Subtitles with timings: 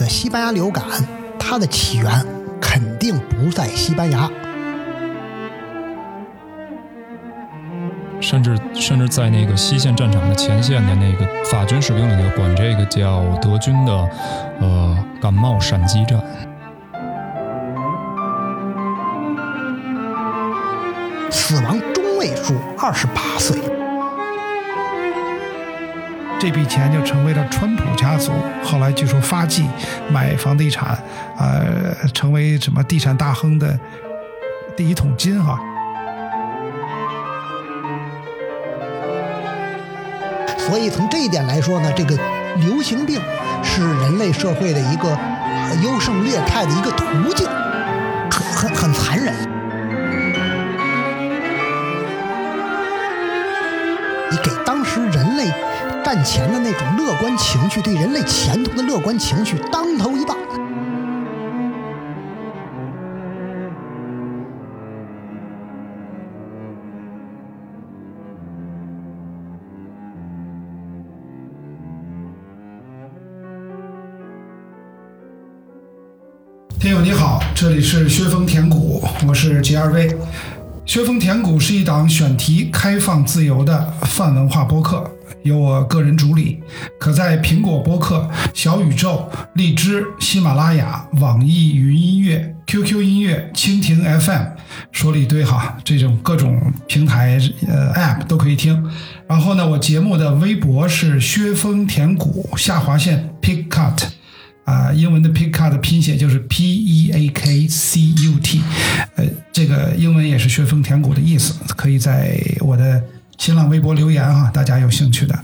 [0.00, 0.82] 个西班牙流感，
[1.38, 2.10] 它的起源
[2.58, 4.30] 肯定不在西班牙，
[8.18, 13.92] 甚至甚至在那个西线战场的前线的那个法军士兵里头，管这个叫德军的
[14.60, 16.18] 呃感冒闪击战。
[21.30, 23.79] 死亡中位数二十八岁。
[26.40, 28.32] 这笔钱就成为了川普家族
[28.64, 29.68] 后来据说发迹
[30.10, 30.98] 买房地产，
[31.36, 33.78] 呃，成为什么地产大亨的
[34.74, 35.60] 第一桶金哈。
[40.56, 42.16] 所以从这一点来说呢，这个
[42.56, 43.20] 流行病
[43.62, 45.14] 是人类社会的一个
[45.82, 47.46] 优胜劣汰的一个途径，
[48.30, 49.49] 很很很残忍。
[56.12, 60.36] 战前的那种乐观情绪，对人类前途的乐观情绪当头一棒。
[76.80, 80.16] 听友你好，这里是薛峰填谷，我是 G R V。
[80.84, 85.08] 薛峰填谷是一档选题开放自由的泛文化播客，
[85.42, 86.60] 由我个人主理，
[86.98, 94.42] 可在苹果播客、小宇宙、荔枝、喜马拉雅、网易云音乐、QQ 音乐、蜻蜓 FM，
[94.92, 98.90] 说了一堆哈，这种各种平台呃 App 都可以听。
[99.26, 104.04] 然后呢，我节目的微博是薛峰填谷下划线 Pick Cut。
[104.64, 108.60] 啊，英文的 pick cut 拼写就是 P E A K C U T，
[109.16, 113.02] 呃，这个英文也是薛峰填谷的意思，可以在我的
[113.40, 115.34] 新浪微博留言哈，大家有兴趣的，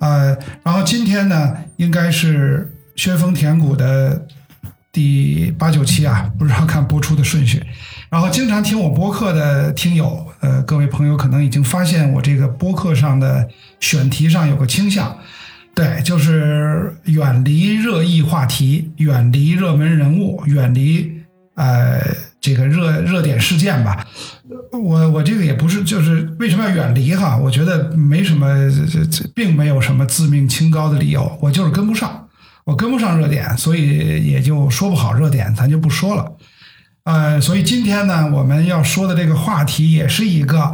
[0.00, 4.26] 呃，然后今天呢，应该是薛峰填谷的
[4.90, 7.62] 第八九期啊，不知道看播出的顺序。
[8.10, 13.48] 然后经常听我播客的听友，呃，各位朋友可能已经发现我这个播客上的
[13.78, 15.16] 选题上有个倾向。
[15.76, 21.22] 对，就是远离热议话题，远离热门人物，远离
[21.54, 22.00] 呃
[22.40, 24.06] 这个热热点事件吧。
[24.72, 27.36] 我我这个也不是，就是为什么要远离哈？
[27.36, 28.46] 我觉得没什么，
[28.90, 32.28] 这这并没有什么自命清高的理由，我就是跟不上，
[32.64, 36.32] 我跟不上热点，所以也就说不好热点，咱就不说了。
[37.04, 40.72] 呃，所以今天呢，我们要说的这个话题也是一个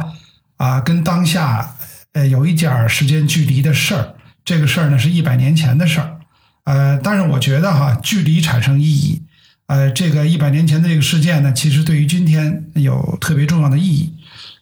[0.57, 1.75] 啊，跟当下
[2.13, 4.15] 呃有一点儿时间距离的事儿。
[4.43, 6.17] 这个事儿呢是一百年前的事儿，
[6.65, 9.23] 呃，但是我觉得哈，距离产生意义，
[9.67, 14.13] 呃，这个一百年前的这个事件呢，其实对于今天有特别重要的意义，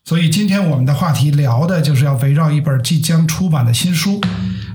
[0.05, 4.21] 所以今天我们的话题聊的就是要围绕一本即将出版的新书，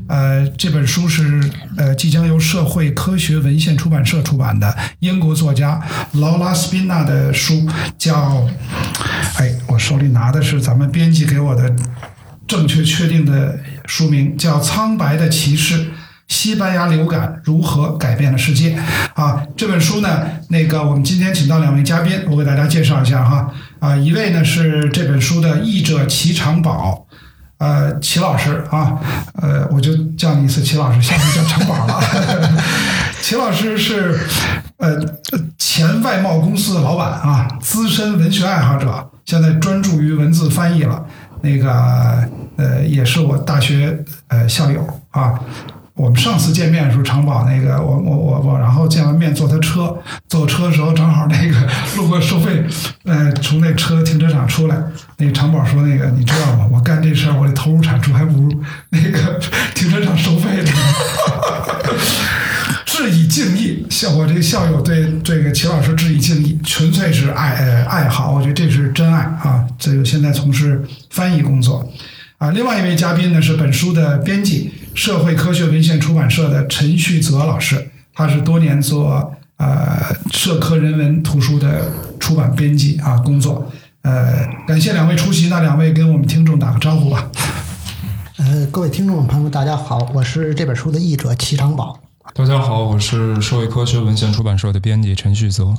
[0.07, 7.67] 呃，这本书是呃即将由社会科学文献出版社出版的英国作家劳拉斯宾纳的书，
[7.97, 8.47] 叫，
[9.37, 11.75] 哎，我手里拿的是咱们编辑给我的。
[12.47, 15.89] 正确确定的书名叫《苍白的骑士：
[16.29, 18.77] 西班牙流感如何改变了世界》
[19.21, 23.51] 啊，这本书呢，那个我们今天请到两位嘉宾，我给大家介绍一下哈
[23.81, 27.07] 啊，一位呢是这本书的译者齐长宝，
[27.57, 28.99] 呃，齐老师啊，
[29.41, 32.01] 呃，我就叫你一次齐老师，下次叫长宝了。
[33.23, 34.21] 齐老师是
[34.77, 34.97] 呃
[35.57, 41.05] 前外贸公司的老板啊，资深文学爱好者，现在专注于文字翻译了。
[41.41, 41.73] 那个
[42.57, 45.33] 呃，也是我大学呃校友啊。
[45.99, 49.95] 我们上次见面的时候，长宝那个我我我我，然后见完面坐他车，
[50.29, 52.65] 坐车的时候正好那个路过收费，
[53.03, 54.77] 呃，从那车停车场出来，
[55.17, 56.69] 那个长宝说：“那个你知道吗？
[56.73, 59.41] 我干这事儿，我的投入产出还不如那个
[59.75, 60.71] 停车场收费呢。
[62.87, 69.65] ”致以敬意，校我这个校友对这个齐老师致以敬意，纯粹是爱爱好，我觉得这是真爱啊！
[69.79, 71.89] 这个现在从事翻译工作
[72.39, 72.51] 啊。
[72.51, 79.97] 另外一位嘉宾呢是本书的编辑，社会科学文献出版社的陈旭泽老师，他是多年做呃
[80.33, 83.71] 社科人文图书的出版编辑啊工作。
[84.03, 87.31] 呃，感谢两位出席，那两位跟我们听众打个招呼吧。
[88.39, 92.01] 呃，各位听众朋友，大家好，我是这本书的译者齐长宝。
[92.35, 95.73] 大家好，我是社会科学文献出版社的编辑陈旭泽。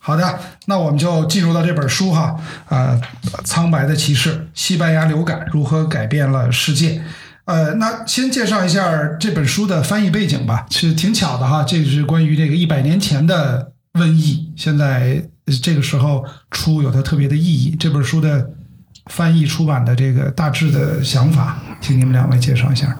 [0.00, 2.34] 好的，那我们就进入到这本书哈，
[2.70, 2.98] 呃，
[3.44, 7.02] 苍白的骑士：西班牙流感如何改变了世界？
[7.48, 10.66] 呃，那先介绍一下这本书的翻译背景吧。
[10.68, 15.26] 其实挺巧的哈，这是关于这个一百年前的瘟疫，现在
[15.62, 17.74] 这个时候出有它特别的意义。
[17.74, 18.50] 这本书的
[19.06, 22.94] 翻译出版的这个大致的想法，请你们两位介绍一下。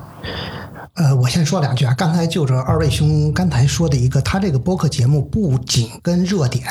[0.95, 1.93] 呃，我先说两句啊。
[1.93, 6.65] 刚才就着二位兄刚才说的一个，他这个播客节目不紧跟热点。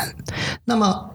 [0.65, 1.11] 那么，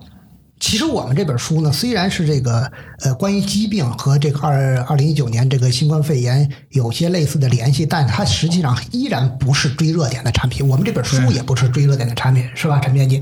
[0.62, 2.70] 其实我们这本书呢，虽然是这个
[3.00, 10.66] 呃关于疾病和这个二二零一九年这个新冠肺炎有些类似的联系，但它实际上依然不是追热点的产品。
[10.66, 13.20] 我们这本书也不是追热点的产品，是吧，陈编辑？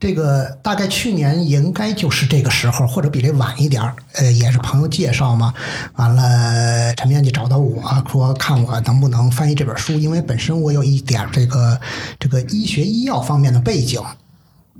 [0.00, 5.52] 这个大概去年应该就是这个时候，或者比这晚一点儿，呃，也是朋友介绍嘛。
[5.96, 11.78] 完了，陈编辑找到我说，看我能不能翻译这本书，因为本身我有一点这个
[12.18, 14.00] 这个医学医药方面的背景。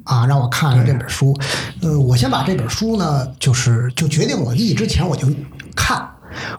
[0.04, 1.36] 啊，让我看了这本书，
[1.80, 5.28] 呃，我先把这本书呢，就是就决定我译之前我就
[5.74, 6.08] 看，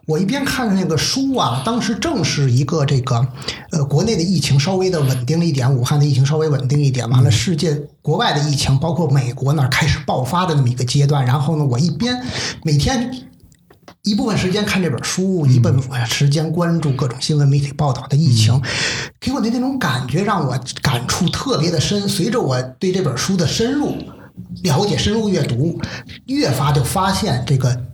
[0.05, 3.27] 我一边看着那个书啊，当时正是一个这个
[3.71, 12.21] 呃国内的疫情稍微的稳定了一点，武汉的疫情稍微稳定一点，完了世界国外的疫情，包括美国那儿开始爆发的那么一个阶段，然后呢，我一边
[12.63, 13.11] 每天。
[14.03, 18.61] 一部分时间看这本书，一部分时间关注各种新闻媒体报道的疫情，
[19.17, 22.07] 给我的那种感觉让我感触特别的深。
[22.09, 23.95] 随着我对这本书的深入
[24.63, 25.79] 了解、深入阅读，
[26.25, 27.85] 越发就发现这个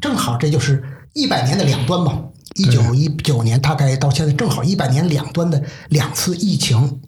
[0.00, 0.80] 正好这就是
[1.12, 2.16] 一百年的两端吧。
[2.54, 7.00] 一九一九年大概到现在正好一百年两端的两次疫情，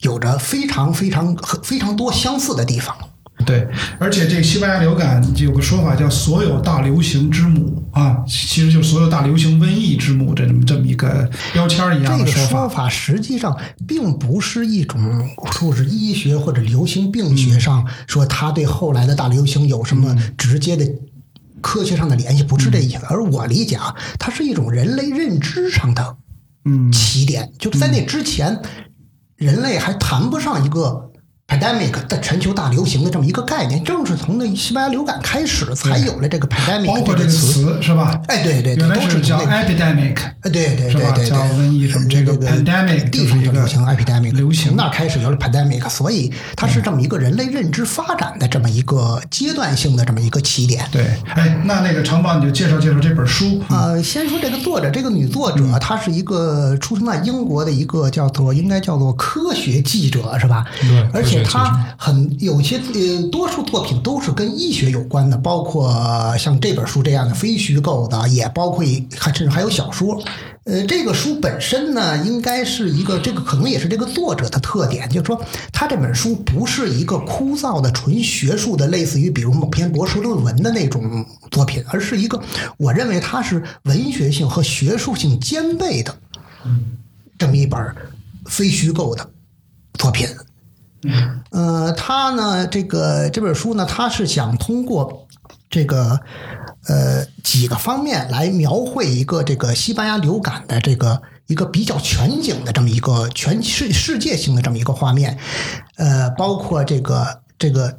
[0.00, 2.94] 有着非常非常非常多相似的地方。
[3.46, 3.66] 对，
[3.98, 12.50] 而且这个西班牙流感有个说法叫“所有大流行之母”啊，其实就是所有大流行瘟疫之母这么这么一个标签一样这个的说法。
[12.50, 13.56] 说法实际上
[13.86, 15.00] 并不是一种
[15.52, 20.84] 说是医学或者流行病学上说它对后来的大流行有什么直接的
[21.62, 23.06] 科学上的联系，不是这意思。
[23.08, 26.16] 而我理解啊，它是一种人类认知上的
[26.64, 28.60] 嗯，起点，就是在那之前，
[29.36, 31.07] 人类还谈不上一个。
[31.48, 37.78] Pandemic 的全球大流行的这么一个概念，正是从那西班牙流感开始，才有了这个 pandemic 包括这个词。
[37.80, 38.20] 是吧？
[38.28, 50.84] 哎，对对对，原来都是叫 epidemic，哎，对对对对对，叫瘟疫什么这个 pandemic 地方就流行 epidemic，流行从那开始有了 pandemic，所以它是这么一个人类认知发展的这么一个阶段性的这么一个起点。
[50.92, 51.02] 对，
[51.34, 53.62] 哎，那那个长棒你就介绍介绍这本书。
[53.70, 60.66] 呃，先说这个作者，这个女作者，她是一个出生在英国的一个叫做应该叫做科学记者，是吧？
[60.82, 65.92] 对而且科学记者她很有些呃，多数作品都是跟医学有关的，包括
[66.38, 68.84] 像这本书这样的非虚构的，也包括
[69.16, 70.22] 还甚至还有小说。
[70.64, 75.42] 呃，这个书本身呢，应该是一个这个可能也是这个作者的特点，就是说
[75.72, 82.38] 他这本书不是一个枯燥的纯学术的，类似于比如某篇博士论文的那种作品，而是一个
[82.76, 86.14] 我认为它是文学性和学术性兼备的
[87.38, 87.80] 这么一本
[88.44, 89.26] 非虚构的
[89.94, 90.28] 作品。
[91.02, 95.26] 嗯呃，他呢，这个这本书呢，他是想通过
[95.70, 96.18] 这个
[96.86, 105.38] 呃几个方面来描绘一个这个西班牙流感的这个一个比较全景的这么一个全世世界性的这么一个画面，
[105.96, 107.96] 呃，包括这个这个。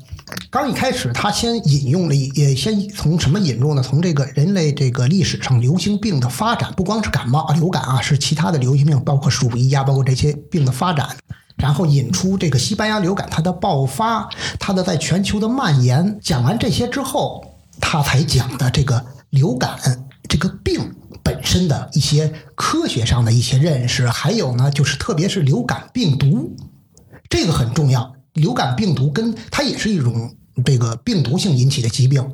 [0.52, 3.82] 刚一开始，他先引用了，也先从什么引入呢？
[3.82, 11.18] 从这个人类这个历史上流行病的发展，不光是感冒啊、流感啊，是其他的流行病，包括鼠疫啊，包括这些病的发展。
[11.60, 14.28] 然后引出这个西班牙流感它的爆发，
[14.60, 16.18] 它的在全球的蔓延。
[16.22, 17.44] 讲完这些之后，
[17.80, 19.78] 他才讲的这个流感
[20.28, 26.56] 这个病本身的一些科学上的一些认识，还有呢，就是特别是流感病毒，
[27.30, 28.16] 这个很重要。
[28.34, 32.26] 流感病毒跟它也是一种这个病毒性引起的疾病，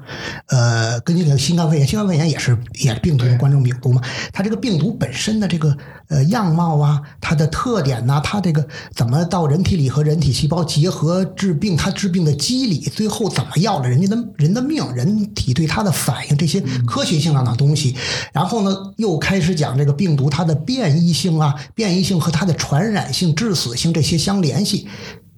[0.48, 4.02] 呃，跟这个新冠肺炎，新冠肺炎也是也是病毒冠状病毒嘛。
[4.34, 5.76] 它这个病毒本身的这个
[6.08, 17.96] 呃样貌啊，它的特点呐、它这个怎么到人体里和人体细胞结合治病，它治病的机理，最后怎么要了人家的人的命，人体对它的反应，这些科学性上的东西。
[18.34, 24.88] 然后呢，又开始讲这个病毒它的变异性啊，变异性和它的传染性、致死性这些相联系。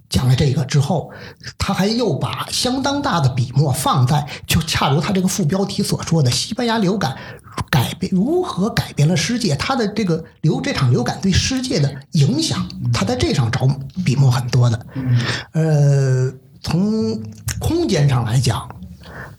[0.08, 1.10] 讲了这个之后，
[1.58, 7.16] 他还又把相当大的笔墨放在，就恰如他这个副标题所说的，西班牙流感
[7.70, 13.68] 改变如何改变了世界，他的这个流这场流感对世界的影响，他在这上找
[14.04, 14.86] 笔墨很多的。
[15.52, 17.22] 呃，从
[17.58, 18.68] 空间上来讲，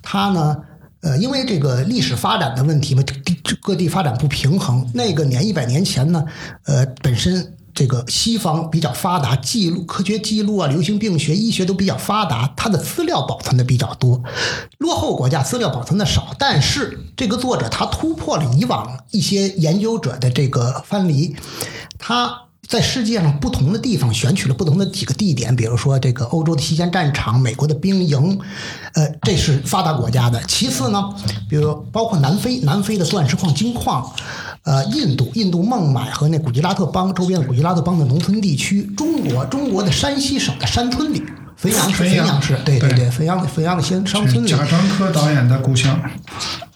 [0.02, 0.58] 他呢。
[1.02, 4.86] 呃，因为这个历史发展的问题嘛，地各地发展不平衡。
[4.94, 6.26] 那个年一百年前呢，
[6.66, 14.22] 呃，本身这个西方比较发达，记录科学记录啊，流行病学、医学都比较发达，它的资料保存的比较多。
[14.80, 21.38] 落后国家资料保存的少，但是这个作者他突破了以往一些研究者的这个藩篱，
[21.98, 28.42] 他在世界上不同的地方选取了不同的几个地点，比如说这个欧洲的西线战场、美国的兵营，
[28.94, 30.44] 呃，这是发达国家的。
[30.44, 31.16] 其次呢，
[31.50, 34.14] 比如包括南非，南非的钻石矿、金矿，
[34.64, 41.24] 呃，印度，印度孟买和那古吉拉特邦周边的古吉拉特邦的农村地区，中国，中国的山西省的山村里，
[41.58, 46.00] 汾阳市，汾阳市，对对对，汾阳汾阳的乡乡村里，贾樟柯导演的故乡，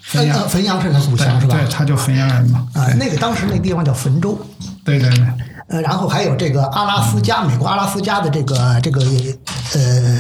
[0.02, 1.56] 汾阳，汾阳是他故乡是吧？
[1.56, 2.68] 对，他就汾阳人嘛。
[2.74, 4.40] 啊，那个当时那地方叫汾州。
[4.84, 5.28] 对对对。
[5.68, 9.02] 呃，然后还有这个阿拉斯加，美国阿拉斯加的这个这个
[9.74, 10.20] 呃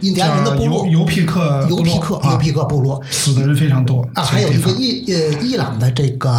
[0.00, 4.22] 印第安人的部落，尤皮克，尤皮克，尤皮克部落，死的人非常多啊。
[4.22, 6.30] 还有一个伊呃伊朗的这个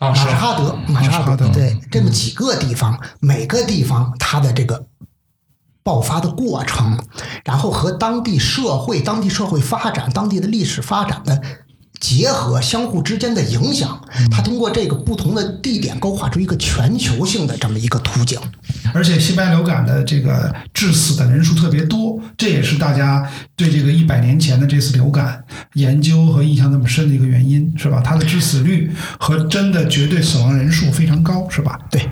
[0.00, 4.86] 马什哈德，马什哈德，对，这么几个地方，每个地方它的这个
[5.82, 6.98] 爆发的过程，
[7.44, 11.42] 然后和当地社会、当地社会发展、当地的历史发展的。
[12.00, 14.00] 结合相互之间的影响，
[14.30, 18.38] 它通过这个不同的地点勾画出一个全球性的这么一个图景。
[18.94, 28.00] 而且西班牙流感的这个致死的人数特别多，这也是大家对这个一百年前的这次流感研究和印象那么深的一个原因，是吧？
[28.04, 31.78] 它的致死率和真的绝对死亡人数非常高，是吧？
[31.90, 32.08] 对。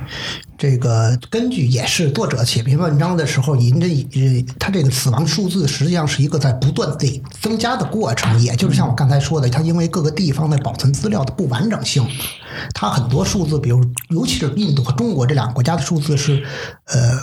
[0.58, 12.06] 这个根据也是作者写这篇文章的时候，引着呃，他这个死亡数字实际上是一个在不断的增加的过程，也就是像我刚才说的，它因为各个地方的保存资料的不完整性，
[12.74, 16.42] 它很多数字，比如尤其是印度和中国这两个国家的数字是，
[16.86, 17.20] 呃，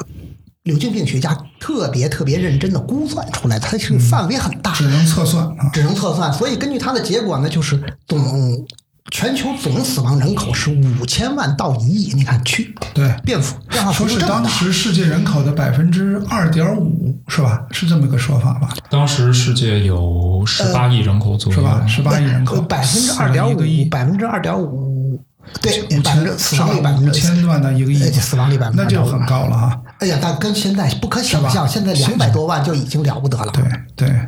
[0.64, 8.66] 流行病学家特别特别认真的估算出来的，它是范围很大，只能测算，只能测算，所以根据它的结果呢，就是总。
[9.12, 17.62] 全球总死亡人口是五千万到一亿，你看去对变幅变化说是当时世界人口的百分之二点五，是吧？
[17.72, 18.70] 是这么个说法吧？
[18.90, 21.86] 当时世界有十八亿人口左右，是吧？
[21.88, 25.22] 十八亿人口，百分之二点五，百分之二点五。
[25.62, 29.80] 对，百分之死亡率百分之五千万的一个亿，死亡率百分之那就很高了哈。
[30.04, 33.50] 哎呀，但跟现在不可想象，现在两百多万就已经了不得了。
[33.54, 33.64] 对
[33.96, 34.20] 对，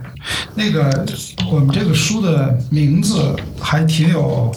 [0.54, 1.06] 那个
[1.52, 4.56] 我们这个书的名字还挺有。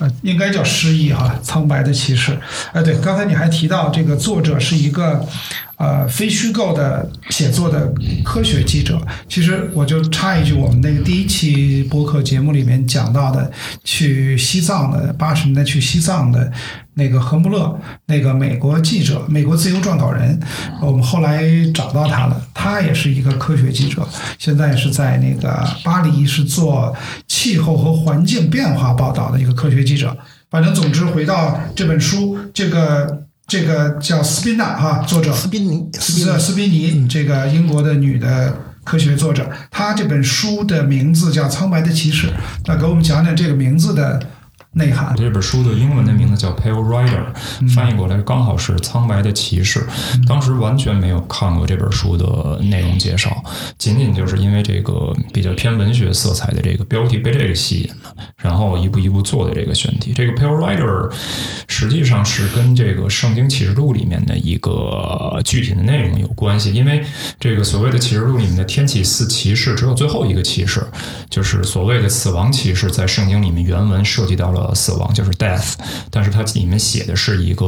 [0.00, 2.38] 呃，应该叫诗意哈，苍白的骑士。
[2.72, 5.26] 哎，对，刚才你还提到这个作者是一个
[5.78, 7.92] 呃非虚构的写作的
[8.24, 9.00] 科学记者。
[9.28, 13.50] 其实我就插一句，我们那个第一期播客节目里面讲到的，
[13.82, 16.52] 去西藏的八十年代去西藏的。
[16.94, 20.36] 那个何穆勒，那个美国记者，美国自由撰稿人，
[20.82, 22.42] 我们后来找到他了。
[22.52, 24.04] 他也是一个科学记者，
[24.36, 26.92] 现在是在那个巴黎，是做
[27.28, 30.16] 气候和环境变化报道的一个科学记者。
[30.50, 42.26] 反正总之，回到这本书，这个这个叫斯宾纳哈，作者斯宾尼斯斯宾尼，这个英国的女的科学作者，她这本书的名字叫《苍白的骑士》，
[42.66, 44.20] 那给我们讲讲这个名字的。
[44.72, 45.14] 内涵。
[45.16, 47.24] 这本书的英文的名字叫《Pale Rider》，
[47.74, 49.84] 翻译过来刚好是“苍白的骑士”。
[50.28, 53.42] 当时完全没有看过这本书的内容介绍，
[53.78, 58.07] 仅仅就是因为这个比较偏文学色彩的这个标题被这个吸引了，
[58.48, 60.14] 然后一步一步做的这个选题。
[60.14, 61.10] 这个《Pale Rider》
[61.68, 67.04] 实际上是跟这个《圣经启示录》里面的一个具体的内容有关系，因为
[67.38, 70.82] 这个所谓的启示录里面的天启四骑士只有最后一个骑士，
[71.28, 74.74] 就是所谓的死亡骑士，在圣经里面原文涉及到了。
[74.78, 75.74] 死亡就是 death，
[76.08, 77.64] 但是它里面写的是一个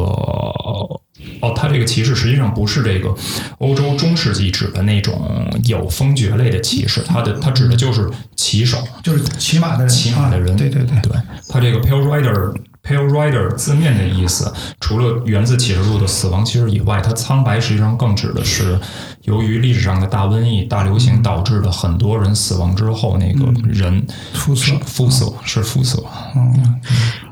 [1.41, 3.15] 哦，它这个骑士实际上不是这个
[3.59, 11.12] 欧洲中世纪指的那种有封爵类的骑士，它的它指的就是骑手，就是骑马的人，骑马的人，对对对对。
[11.49, 18.79] 它这个 pale rider pale rider 字面的意思，除了源自启示录的死亡骑士以外，它苍白实际上更指的是
[19.23, 26.03] 由于历史上的大瘟疫、大流行导致的很多人死亡之后，那个人肤色肤色是肤色，
[26.35, 26.81] 嗯。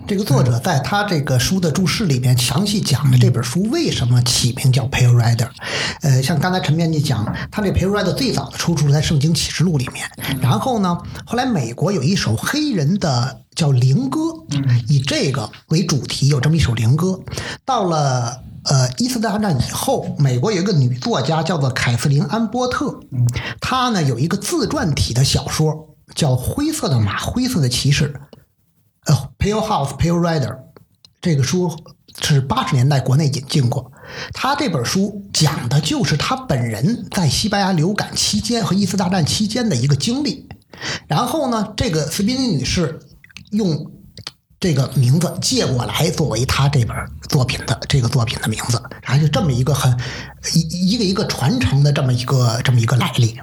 [0.06, 5.48] 这个作者在他这个书的注释里面详细讲了这本书为什么起名叫 Pale Rider。
[6.00, 10.08] 呃，像刚才陈编辑讲，他这 Pale Rider 最早的出处在《圣经启示录》里面。
[10.40, 14.18] 然后呢，后来美国有一首黑人的叫灵歌，
[14.88, 17.20] 以这个为主题，有这么一首灵歌。
[17.66, 23.00] 到了呃一次大战以后，美国有一个女作家叫做凯瑟琳安波特，
[23.60, 28.12] 她呢有一个自传体的小说叫《灰色的马，灰色的骑士》。
[29.06, 30.58] 呃，Pale House Pale Rider，
[31.20, 31.74] 这个书
[32.20, 33.90] 是八十年代国内引进过。
[34.32, 40.46] 他这本书讲的就是他本人在西班牙流感期间和一次大战期间的一个经历。
[41.06, 43.00] 然后呢，这个斯宾尼女士
[43.52, 43.90] 用
[44.60, 46.96] 这个名字借过来作为他这本
[47.28, 49.96] 作品的这个作品的名字，还是这么一个很
[50.54, 53.38] 一一个一个传承的这么一个这么一个来历。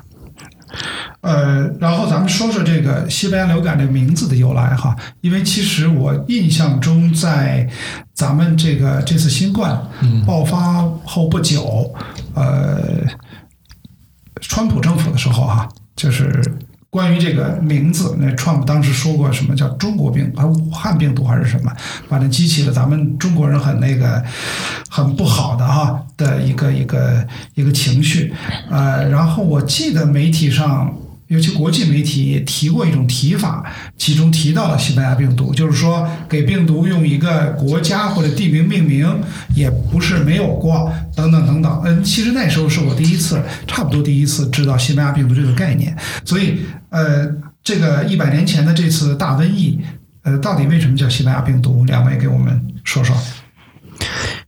[1.22, 7.69] 呃，然后咱们说说这个西班牙流感这个名字的由来哈，因为其实我印象中，在
[8.13, 9.81] 咱们这个这次新冠
[10.25, 11.95] 爆发后不久，
[12.34, 12.81] 呃，
[14.41, 16.43] 川普政府的时候哈，就是
[16.96, 21.70] 关于这个名字，那 Trump 当时说过什么叫中国病啊，武汉病毒还是什么，
[22.08, 24.24] 反正激起了咱们中国人很那个
[24.90, 28.34] 很不好的哈的一个一个一个情绪，
[28.72, 30.96] 呃，然后我记得媒体上。
[31.27, 33.65] 尤其国际媒体也提过一种提法，
[33.98, 39.12] 其中提到了西班牙病毒，就是说给病毒用一个国家或者地名命名，
[39.55, 41.82] 也不是没有过，等等等等。
[41.84, 45.98] 嗯，其实那时候是我第一次，差不多第一次知道西班牙病毒这个概念。
[46.24, 47.27] 所以，呃，
[47.63, 49.82] 这个一百年前的这次大瘟疫，
[50.22, 51.84] 呃，到底为什么叫西班牙病毒？
[51.86, 53.15] 两位给我们说说。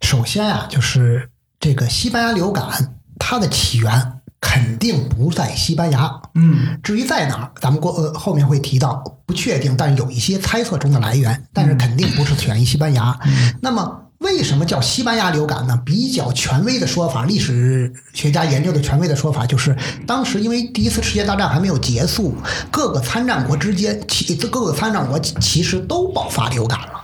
[0.02, 1.28] 首先啊，就是
[1.60, 4.17] 这个西班牙流感，它的起源。
[4.40, 13.20] 肯定不在西班牙，嗯，至于在哪儿，咱们过呃后面会提到，不确定，但是有一些猜测中的来源，但是肯定不是起源于西班牙。
[13.62, 15.82] 那么为什么叫西班牙流感呢？
[15.84, 19.76] 比较权威的说法，历史学家研究的权威的说法就是，
[20.06, 22.36] 当时因为第一次世界大战还没有结束，
[22.70, 27.04] 各个参战国之间，其各个参战国其实都爆发流感了。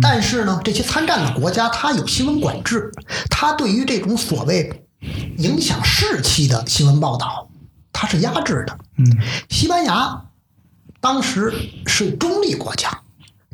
[0.00, 2.90] 但是呢，这些参战的国家它有新闻管制，
[3.28, 4.82] 它对于这种所谓。
[5.38, 7.48] 影响士气的新闻报道，
[7.92, 8.78] 它是压制的。
[8.98, 10.24] 嗯，西班牙
[11.00, 11.54] 当时
[11.86, 13.02] 是中立国家，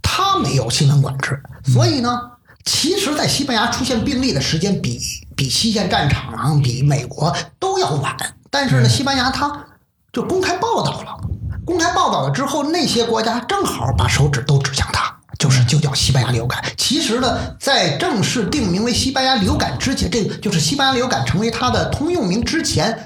[0.03, 2.33] 它没有新闻管制，所以呢，
[2.65, 5.01] 其实，在西班牙出现病例的时间比
[5.35, 8.17] 比西线战场、比美国都要晚。
[8.51, 9.67] 但是呢，西班牙它
[10.13, 11.21] 就公开报道了，
[11.65, 15.19] 公开报道了之后，那些国家正好把手指都指向它。
[15.43, 16.63] 就是就叫西班牙流感。
[16.77, 22.97] 其实呢，在正式定名为西班牙流感之前，这个就是西班牙流感成为它的通用名之前，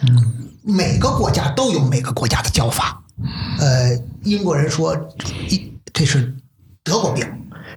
[0.62, 3.02] 每个国家都有每个国家的叫法。
[3.58, 4.94] 呃，英国人说
[5.48, 6.34] 一这是
[6.84, 7.26] 德国病。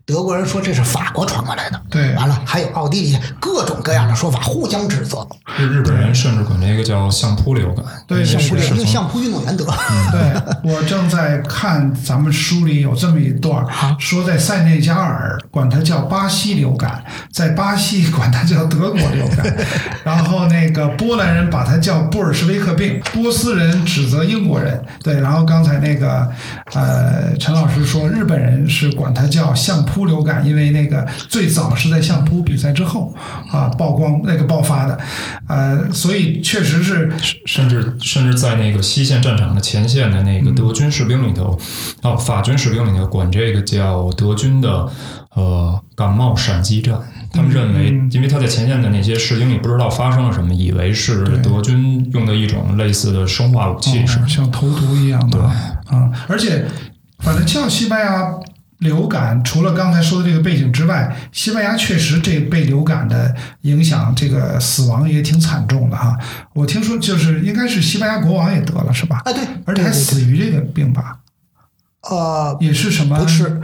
[0.09, 5.19] 德国人说这是法国传过来的，对，完了还有奥地利各种各样的说法，互相指责。
[5.55, 9.63] 日日本人甚至管这个叫相扑流感，对，相扑流用相扑运动员得。
[10.11, 13.63] 对我正在看咱们书里有这么一段，
[13.99, 19.55] 说在塞内加尔管它叫巴西流感，在巴西管它叫德国流感，
[20.03, 26.27] 然后那个波兰人把它叫布尔什维克病，波斯人指责英国人，对，然后刚才那个
[26.73, 29.98] 呃陈老师说日本人是管它叫相扑。
[30.05, 33.13] 流感，因为那个最早是在相扑比赛之后
[33.51, 34.99] 啊曝光那个爆发的，
[35.47, 37.12] 呃，所以确实是，
[37.45, 41.57] 甚至甚至在那个西线战场的前线的那个德军士兵里头，
[42.01, 44.88] 哦，法军士兵里头管这个叫德军的
[45.35, 46.99] 呃感冒闪击战，
[47.31, 56.65] 他们认为，因为他在前线的那些士兵里不知道发生了什么，以为是德军用的一种类似的生化武器，是像投毒一样的，啊，而且
[57.19, 58.33] 反正叫西班牙。
[58.79, 66.17] 流感除了刚才说的这个背景之外，西班牙确实这被流感的影响，这个死亡也挺惨重的哈。
[66.53, 69.21] 我听说就是应该是西班牙国王也得了是吧？
[69.25, 71.19] 啊对，而且还死于这个病吧？
[72.09, 73.19] 呃，也是什么？
[73.19, 73.61] 不是。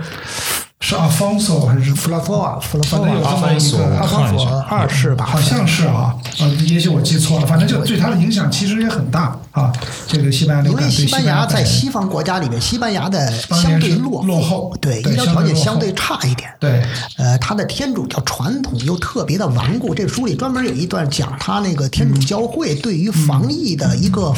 [0.82, 2.60] 是阿方索还是弗拉索瓦？
[2.60, 5.26] 弗拉索瓦有这么一个阿方索二世吧？
[5.26, 7.46] 好像是啊，呃，也许我记错了。
[7.48, 9.74] 反正就对他的影响其实也很大啊。
[10.06, 16.54] 这个西班牙流感因为西班牙在西方国家里面，西班牙的相对落落后，对医疗条件相对差一点。
[16.60, 16.84] 对，
[17.18, 19.96] 呃，他的天主教传统又特别的顽固。
[19.96, 24.32] 这书里专门有一段讲他那个天主教会对于防疫的一个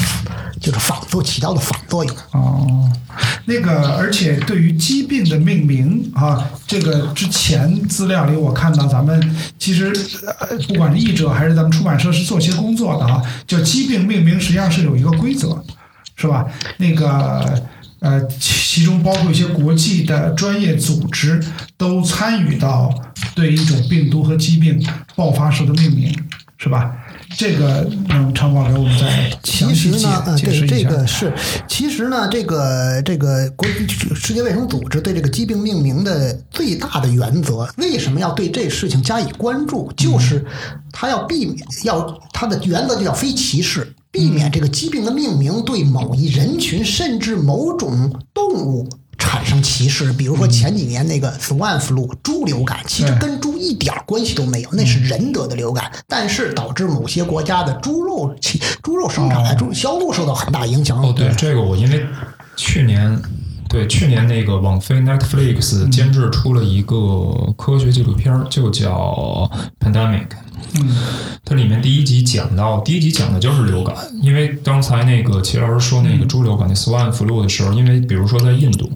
[0.60, 2.16] 就是反作起到的反作用。
[2.32, 2.92] 哦，
[3.46, 7.08] 那个而且对于疾病的命名啊，这个。
[7.18, 9.92] 之前资料里我看到，咱们其实
[10.26, 15.64] 呃，不管是译者还是咱们出版社是做些工作的啊，叫疾病命名实际上是有一个规则，
[16.16, 16.46] 是吧？
[16.78, 17.60] 那个
[18.00, 21.44] 呃，其中包括一些国际的专业组织
[21.76, 22.94] 都参与到
[23.34, 26.16] 对一种病毒和疾病爆发时的命名，
[26.58, 26.92] 是吧？
[27.38, 30.00] 这个嗯，常广给我们再详细解
[30.36, 30.76] 解释一下。
[30.76, 31.32] 这个是，
[31.68, 33.68] 其实呢，这个这个国
[34.16, 39.92] 世界卫生组织对这个疾病命名的最大的原则，为什么要对这事情加以关注？
[39.96, 40.44] 就是
[40.92, 48.90] 它要避免，要它的原则就叫非歧视，避免这个疾病的命名对某一人群甚至某种动物。
[49.18, 58.36] 产生歧视，比如说前几年那个 Swan flu 猪流感，其实跟猪一点关系都没有，那是人得的流感，但是导致某些国家的猪肉、
[58.84, 61.02] 猪肉生产、猪销路受到很大影响。
[61.02, 62.06] 哦，对，这个我因为
[62.56, 63.20] 去年，
[63.70, 66.96] 对去年那个网飞 Netflix 监制出了一个
[67.58, 69.50] 科学纪录片，就叫
[69.80, 70.28] Pandemic。
[70.76, 70.96] 嗯。
[71.46, 78.90] 它里面第一集讲到，第一集讲的就是流感，因为刚才那个齐老师说那个猪流感那 swine flu 的时候，因为比如说在印度，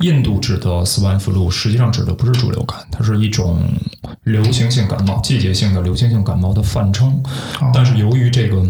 [0.00, 3.62] 印度指的 swine flu 实际上指的不是猪流感，它是一种
[4.24, 7.22] 流行性感冒，季节性的流行性感冒的泛称，
[7.74, 8.64] 但是由于这个。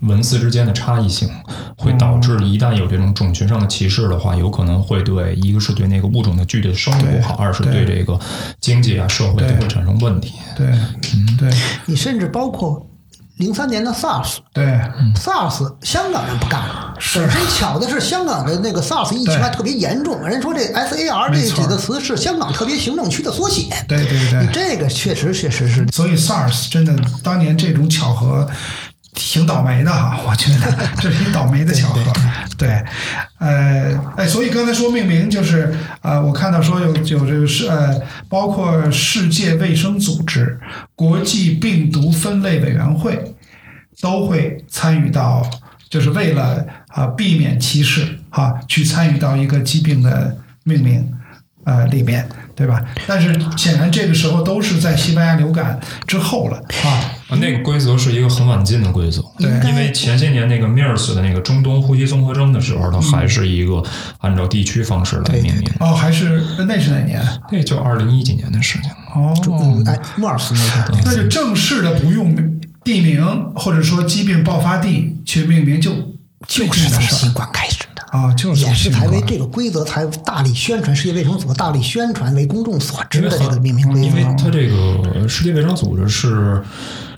[0.00, 1.28] 文字之间的差异性
[1.76, 8.18] 会导致，一旦有这种种群上的歧视的话，有可能会对一个是对那个物种的具体的生物不好，二是对这个
[8.60, 10.34] 经济啊、社会都会产生问题。
[10.56, 11.36] 对，嗯。
[11.38, 11.50] 对，
[11.86, 12.84] 你甚至包括
[13.36, 14.64] 零三年的 SARS，对
[15.14, 23.72] ，SARS 香港人不干了，本身巧的是香港的那个 SARS 疫情还特别严重，人说这 SAR 这几个词是香港特别行政区的缩写。
[23.86, 24.40] 对对对。
[24.44, 25.86] 你这个确实确实是。
[25.92, 28.44] 所以 SARS 真的当年这种巧合
[29.14, 32.00] 挺倒霉的哈， 我觉得这是一倒霉的巧合。
[32.56, 32.82] 对，
[33.38, 40.58] 呃，哎，所以刚才说命名就是呃，我看到说有有这个是呃，包括世界卫生组织、
[40.94, 43.34] 国际病毒分类委员会
[44.00, 45.48] 都会参与到，
[45.88, 51.12] 就是为了啊、避免歧视啊、去参与到一个疾病的命名。
[51.64, 52.82] 呃，里面对吧？
[53.06, 57.12] 但是显然这个时候都是在西班牙流感之后了啊。
[57.28, 63.82] 啊，那个规则是一个很晚进的规则，对因为前些年那个 MERS 的那个中东呼吸综合征的时候，它还是一个
[64.20, 67.22] 按照地区方式来命名，哦，还是那是哪年？
[67.52, 68.90] 那就二零一几年的事情。
[69.14, 72.34] 哦，嗯，哎，莫尔斯那个，那就正式的不用
[72.82, 75.92] 地名或者说疾病爆发地去命名，就
[76.46, 78.02] 就是从新冠开始的。
[78.08, 84.22] 啊，就是也是才为这个规则才大力宣传，世界卫生组织大力宣传为公众所知的这个命名规则因为。
[84.38, 86.62] 它这个世界卫生组织是，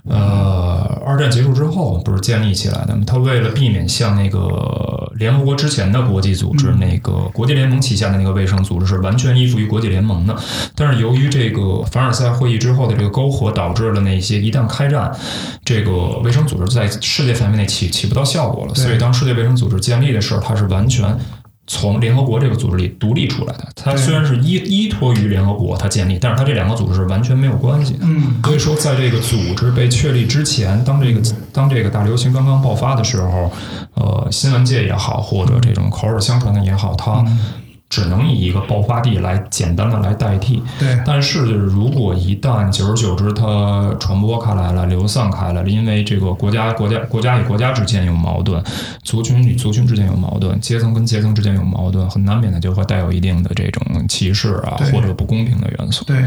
[0.09, 3.03] 呃，二战结束之后不是建立起来的吗？
[3.05, 10.35] 它为了避免像那个联合国之前的国际组织，那个国际联盟旗下的那个卫生组织是完全依附于国际联盟的。
[10.75, 15.15] 但是由于这个凡尔赛会议之后的这个沟合，导致了那些一旦开战，
[15.63, 15.91] 这个
[16.23, 18.73] 卫生组织在世界范围内起起不到效果了。
[18.73, 21.15] 所以当世界卫生组织建立的时候，它是完全。
[21.73, 27.99] 从联合国这个组织里独立出来的，它虽然是依依托于联合国，它建立，但是它这两个组织是完全没有关系的。
[28.01, 31.21] 嗯，所以说，在这个组织被确立之前，当这个
[31.53, 33.49] 当这个大流行刚刚爆发的时候，
[33.93, 37.23] 呃，新闻界也好，或者这种口耳相传的也好，它
[37.91, 40.63] 只能以一个爆发地来简单的来代替。
[40.79, 48.63] 对但是如果一旦久而久之它传播开来了、流散开来了，因为这个国家、国家、国家与国家之间有矛盾，
[49.03, 56.05] 族群与族群之间有矛盾，阶层跟阶层之间有矛盾，很难免的就会带有一定的这种歧视啊或者不公平的元素。
[56.05, 56.23] 对，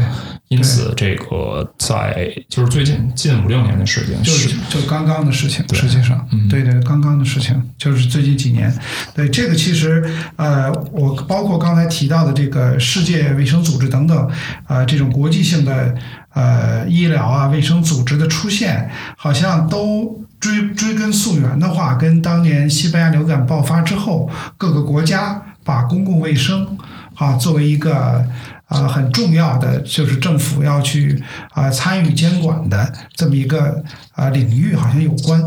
[0.55, 6.47] 因此，这个在就是最近近五六年的时间就是是就刚刚的事情，实际上，嗯。
[6.47, 8.73] 对对，刚刚的事情，就是最近几年，
[9.13, 10.03] 对这个其实
[10.37, 14.29] 呃，我包括刚才提到的这个世界卫生组织等等，
[14.67, 15.93] 呃，这种国际性的
[16.33, 21.59] 呃医疗啊卫生组织的出现，好像都追追根溯源。
[21.59, 26.77] 的话，跟当年西班牙流感爆发之后，各个国家把公共卫生
[27.15, 28.25] 啊作为一个。
[28.67, 35.41] 啊、很重要的就是政府要去啊、参与监管的这么一个啊、领域，好像有关。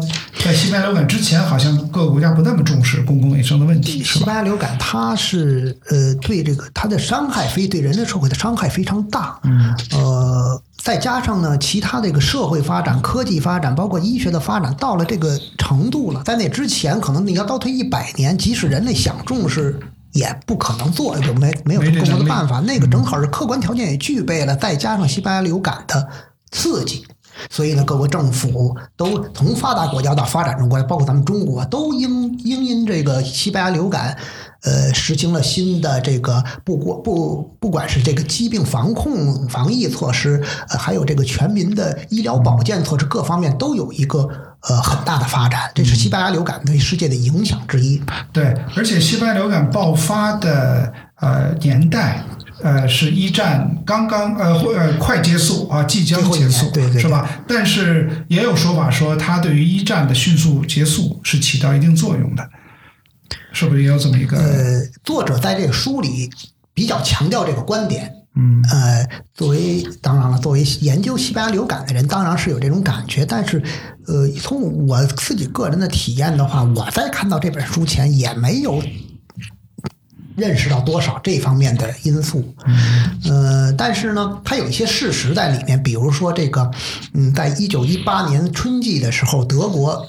[0.44, 4.20] 在西班牙流感之前，好像各个国家不那么重视公共卫生的问题，是吧？
[4.20, 19.78] 西班牙流感它是呃对这个它的伤害非对人类社会的伤害非常大，嗯，呃，再加上呢其他这个社会发展、科技发展，包括医学的发展到了这个程度了，在那之前可能你要倒退一百年，即使人类想重视。
[20.18, 22.58] 也不可能做，就没没有更多的办法。
[22.60, 26.08] 那个正好是客观条件也具备了，再加上西班牙流感的
[26.50, 27.06] 刺激，
[27.48, 34.16] 所以呢，各国政府都从发达国家到发展中国家，包括咱们中国，都应应因这个西班牙流感，
[34.62, 44.28] 呃，实行了新的这个不过不不管是这个疾病防控防疫措施，呃，还有这个全民的医疗保健措施，各方面都有一个
[44.62, 45.70] 呃很大的发展。
[45.74, 48.02] 这是西班牙流感对世界的影响之一。
[48.32, 52.22] 对，而且西班牙流感爆发的呃年代。
[52.60, 57.30] 呃，是一战刚刚呃或呃快结束啊，即将结束，对对对是吧？
[57.46, 62.50] 但是也有说法说，它对于一战的迅速结束是起到一定作用的，
[63.52, 64.36] 是不是也有这么一个？
[64.36, 66.28] 呃，作者在这个书里
[66.74, 68.12] 比较强调这个观点。
[68.40, 73.26] 嗯，呃，作为当然了，作为研究西班牙流感的人，当然是有这种感觉。
[73.26, 73.60] 但是，
[74.06, 78.80] 呃，从我自己个人的体验的话，我在看到这本书前也没有
[80.36, 82.54] 认识到多少这方面的因素。
[83.28, 86.70] 呃，但是呢，它有一些事实在里面，比如说这个，
[87.14, 90.06] 嗯，在一九一八年春季的时候，德国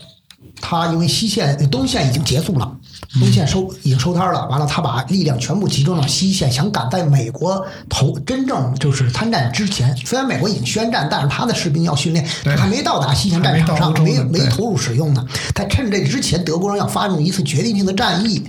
[0.62, 2.72] 他因为西线、东线已经结束了，
[3.20, 9.96] 东线收已经收摊了，完了他把力量全部集中到西线，想赶在美国投真正就是参战之前。
[9.98, 12.26] 虽然美国已经宣战，但是他的士兵要训练，
[12.58, 15.26] 还没到达西线战场上，没没投入使用呢。
[15.56, 18.44] 他趁这之前，德国人要发动一次决定性的战役，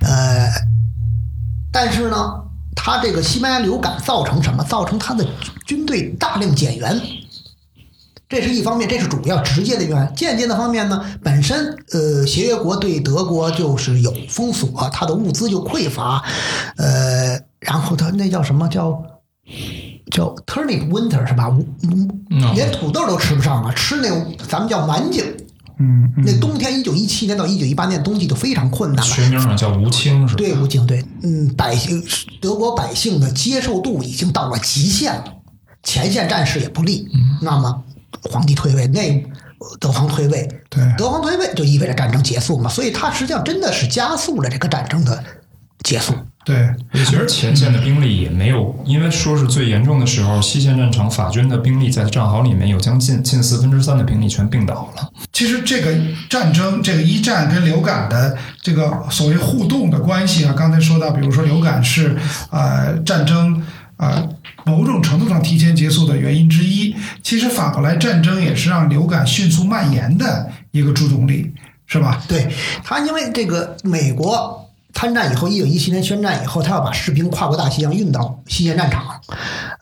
[0.00, 0.48] 呃，
[1.70, 2.34] 但是呢，
[2.74, 4.64] 他这个西班牙流感造成什么？
[4.64, 5.26] 造成他的
[5.66, 7.00] 军队大量减员。
[8.32, 10.16] 这是一方面，这是主要直接的原因。
[10.16, 16.24] 间接的方面呢，本身呃，协约国对德国就是有封锁，它的物资就匮乏，
[16.78, 19.04] 呃，然后它那叫什么叫
[20.10, 21.54] 叫 turnip winter 是吧？
[22.54, 25.22] 连土豆都吃不上了，吃那种咱们叫蛮劲。
[25.78, 29.14] 嗯嗯那冬天一九一七年到一九一八年冬季就非常困难了。
[29.14, 30.38] 学名上叫吴清是吧？
[30.38, 32.02] 对，吴清对，嗯，百姓
[32.40, 35.24] 德国百姓的接受度已经到了极限了，
[35.82, 37.06] 前线战事也不利，
[37.42, 37.82] 那么
[38.22, 39.22] 皇帝退位，那
[39.78, 45.22] 德皇退位，对德皇退位就意味着战争结束嘛，所以它实际上真的是加速了这个战争的
[45.82, 46.14] 结束。
[46.44, 55.08] 对其实前线的兵力也没有，因为说是最严重的时候，西线战场法军的兵力在战壕里面有将近近四分之三的兵力全病倒了。
[55.32, 55.94] 其实这个
[56.28, 62.18] 战争，这个一战跟流感的这个所谓互动的关系啊，刚才说到，比如说流感是
[62.50, 63.62] 呃战争
[63.98, 64.28] 呃
[64.64, 66.94] 某种程度上提前结束的原因之一。
[67.22, 71.52] 其实反过来，战争也是让流感迅速蔓延的一个助动力，
[71.86, 72.22] 是吧？
[72.28, 72.48] 对
[72.84, 79.20] 他，因为这个美国参战以后，一九一七年宣战以后，他要把士兵跨过大西洋运到西线战场，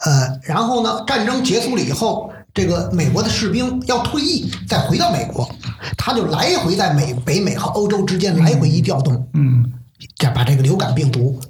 [0.05, 5.49] 呃，然后呢，战争结束了以后，这个美国的士兵要退役，再回到美国，
[5.97, 9.73] 他就来回在美北美和欧洲之间来回一调动，嗯，
[10.17, 11.41] 这把这个流感病毒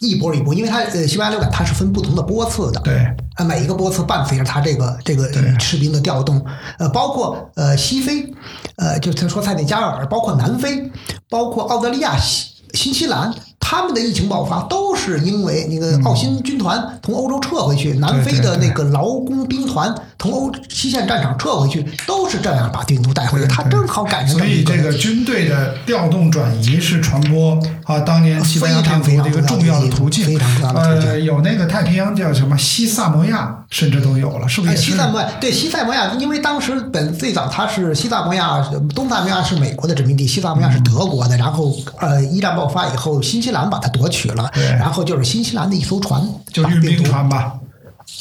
[0.00, 3.06] 一波一波，因为它呃西班牙流感它是分不同的波次的，对。
[3.36, 5.30] 呃，每一个波次伴随着它这个这个
[5.60, 6.42] 士兵的调动，
[6.78, 8.32] 呃，包括呃西非，
[8.76, 10.90] 呃，就他说塞内加尔，包括南非，
[11.28, 13.34] 包括澳大利亚、新新西兰，
[13.68, 30.24] 他们的疫情爆发都是因为那个澳新军团从欧洲撤回去，南非的那个劳工兵团从欧西线战场撤回去，都是这样把病毒带回去，他正好赶上所以这个军队的调动转移是传播啊当年西班牙病毒的一个重要的途径。
[30.24, 34.92] 非常重要的途径呃，有那个太平洋叫什么西萨摩亚，甚至都有了，是不是哎，也是？
[34.92, 41.36] 西萨摩亚对西萨摩亚，因为当时本最早它是西萨摩亚，东萨摩亚是美国的殖民地，西萨摩亚是德国的。
[41.36, 47.54] 然后呃，一战爆发以后，新西兰把它夺取了，然后就是新西兰的一艘船，就运兵船吧。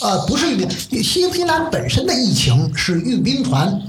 [0.02, 0.69] 呃，不是运兵，
[1.04, 3.80] 新西兰本身的疫情是运兵船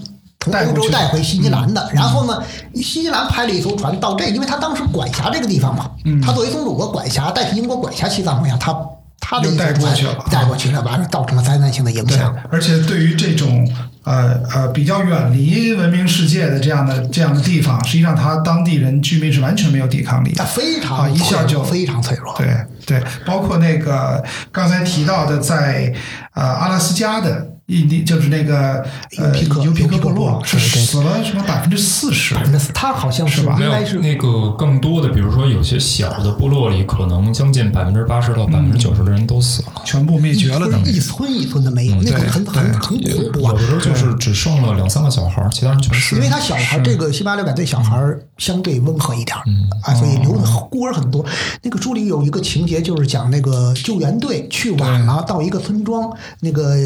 [0.40, 1.88] 从欧洲带回新西兰的。
[1.92, 2.42] 然后呢，
[2.74, 8.74] 新西兰派了一艘船到这，因为他当时管辖这个地方嘛，嗯他作为宗主国管辖，代替英国管辖西藏他
[9.20, 13.68] 他的又一艘船带过去了带过去了，完了造成了灾难性的影对响。，而且对于这种
[14.04, 20.50] 呃呃比较远离文明世界的这样的这样的地方，实际上他当地人居民是完全没有抵抗力它的。
[20.50, 22.34] 非常啊一下就非常脆弱。
[22.36, 22.48] 对
[22.86, 25.92] 对，包括那个刚才提到的在
[26.34, 28.86] 呃阿拉斯加的印第，就是那个
[29.18, 32.44] 呃尤皮克尤皮克部尤皮克部落落是死了什么百分之四十百。
[32.44, 39.82] 分之四，它好像是是吧没有应该是那个更多的，比如说有些小的部落里，可能将近百分之八十到百分之九十的人都死了。
[39.84, 42.98] 全部灭绝了，等于一村一村的没有，那个对很很很恐
[43.32, 43.58] 怖啊有。
[43.58, 46.24] 的时候就是只剩了两三个小孩儿，其他人全死了。
[46.24, 49.42] 因为他小孩儿这个西巴流感对小孩儿相对温和一点儿，
[49.82, 51.24] 啊，所以留的孤儿很多。
[51.62, 56.08] 那个书里有一个情节，就是讲那个救援队去晚了，到一个村庄，
[56.40, 56.76] 那个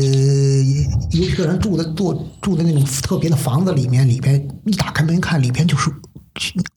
[0.79, 5.91] 呃有一个人住的住住的那种特别的房子里面，里边一打开门看，里边就是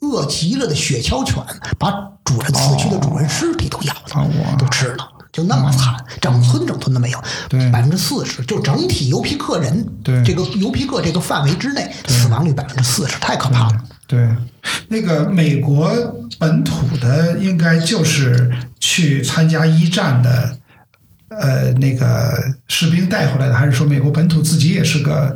[0.01, 1.43] 饿极了的雪橇犬，
[1.77, 1.91] 把
[2.23, 5.09] 主人死去的主人尸体都咬啊了，哇都吃了。
[5.31, 13.83] 就那么惨，整村整村的没有，对百分之四十，就整体尤皮克人，对这个尤皮克这个范围之内，死亡率百分之四十，太可怕了。
[14.05, 14.29] 对，
[14.89, 15.89] 那个美国
[16.37, 20.55] 本土的应该就是去参加一战的，
[21.39, 22.33] 呃，那个
[22.67, 25.35] 士兵带回来的，还是说美国本土自己也是个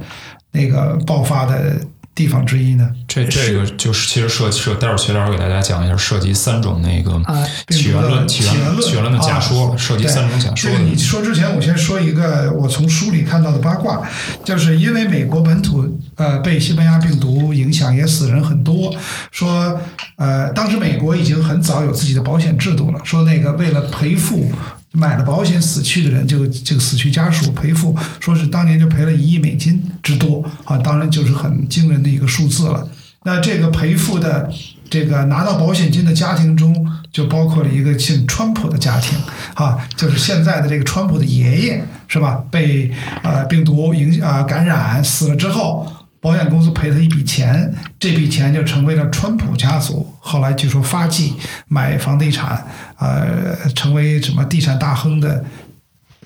[0.52, 1.76] 那个爆发的
[2.16, 2.90] 地方之一呢？
[3.08, 10.72] 这这个就是其实涉涉，待会儿薛老师给大家讲一下，涉及三种那个啊起源论、起起源论源起源论的假说，涉及三种假说。
[10.80, 14.02] 你说之前，我先说一个我从书里看到的八卦，
[14.44, 18.96] 就是因为美国本土呃被西班牙病毒影响，也死人很多。
[19.32, 19.80] 说
[20.16, 24.52] 呃，当时美国已经很早有自己的保险制度了，说那个为了赔付。
[24.94, 32.88] 买了保险死去的人，就这个死去家属赔付，说是当年就赔了一亿美金之多啊，当然就是很惊人的一个数字了。
[33.24, 34.50] 那这个赔付的
[34.90, 36.74] 这个拿到保险金的家庭中，
[37.12, 39.18] 就包括了一个姓川普的家庭
[39.56, 42.42] 啊，就是现在的这个川普的爷爷是吧？
[42.50, 42.90] 被
[43.24, 45.86] 呃病毒影啊、感染死了之后，
[46.28, 51.34] 保险公司赔他一笔钱，这笔钱就成为了川普家族后来据说发迹
[51.70, 55.46] 买房地产，呃，成为什么地产大亨的。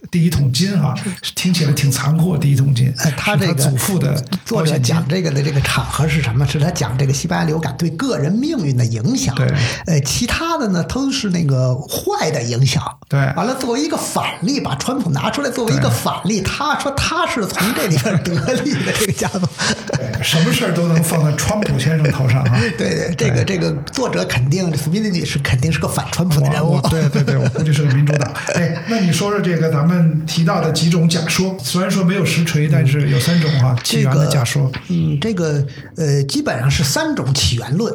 [0.10, 0.96] 第一桶金啊，
[1.36, 2.36] 听起来挺残酷。
[2.36, 6.46] 第一桶金，呃，他这个祖父的作者讲这个的这个场合是什么？
[6.48, 9.34] 是他讲这个西班牙流感对个人命运的影响。
[9.36, 9.48] 对，
[9.86, 12.84] 呃，其他的呢都是那个坏的影响。
[13.08, 18.34] 对，完了作为一个反例，把川普拿出来作为一个反例，他说他是从这里边得
[18.64, 19.48] 利的这个家族。
[19.94, 22.60] 对，什么事儿都能放在川普先生头上啊。
[22.78, 26.82] 对对，这个这个作者肯定，斯宾尼女士肯定是个反川普的人物。
[26.90, 28.34] 对对对，我估计是个民主党。
[28.56, 29.91] 哎，那你说说这个咱们。
[29.92, 34.72] 们提到的几种假说，虽然说没有实锤，但是有三种哈起源的假说。
[34.88, 35.66] 嗯，这个
[35.98, 37.94] 呃，基本上是三种起源论。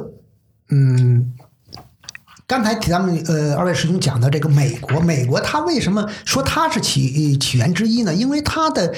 [0.71, 1.33] 嗯，
[2.47, 8.15] 刚才咱们呃二位师兄讲的这个美国，美国它为什么说它是起起源之一呢？
[8.15, 8.95] 因为它的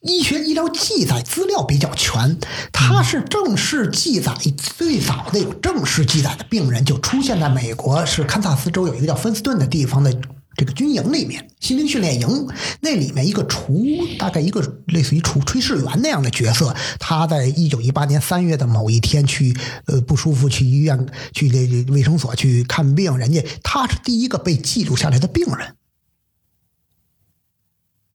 [0.00, 2.38] 医学医疗记载资料比较全，
[2.72, 10.10] 它是正式记载最早的有正式记载的病人就出现在美国，是堪萨斯州有一个叫芬斯顿的地方的。
[10.56, 12.48] 这个军营里面，新兵训练营
[12.80, 13.86] 那里面一个厨，
[14.18, 25.76] 大概一个类似于厨炊事员那样的角色，他在一九一八年三月的某一天去，呃，不舒服去医院去这卫生所去看病，人家他是第一个被记录下来的病人，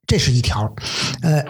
[0.06, 0.76] 这是一条，
[1.21, 1.43] 呃，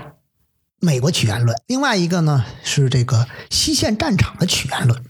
[0.80, 1.58] 美国起源论。
[1.68, 5.04] 另外一个呢是这个西线战场的起源论。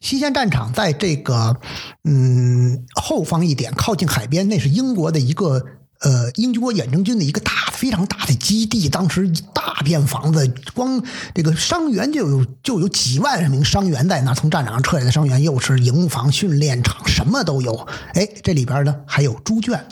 [0.00, 1.56] 西线战场在这个
[2.04, 5.64] 嗯后方一点，靠近海边，那是英国的一个
[6.00, 8.88] 呃英国远征军的一个大非常大的基地。
[8.88, 11.02] 当时大片房子，光
[11.34, 17.86] 这个伤员就有就有几万名伤员在那，从战场上撤下来的伤员，又是营房、训练场，什么都有。
[18.14, 19.86] 哎，这里边呢还有猪圈，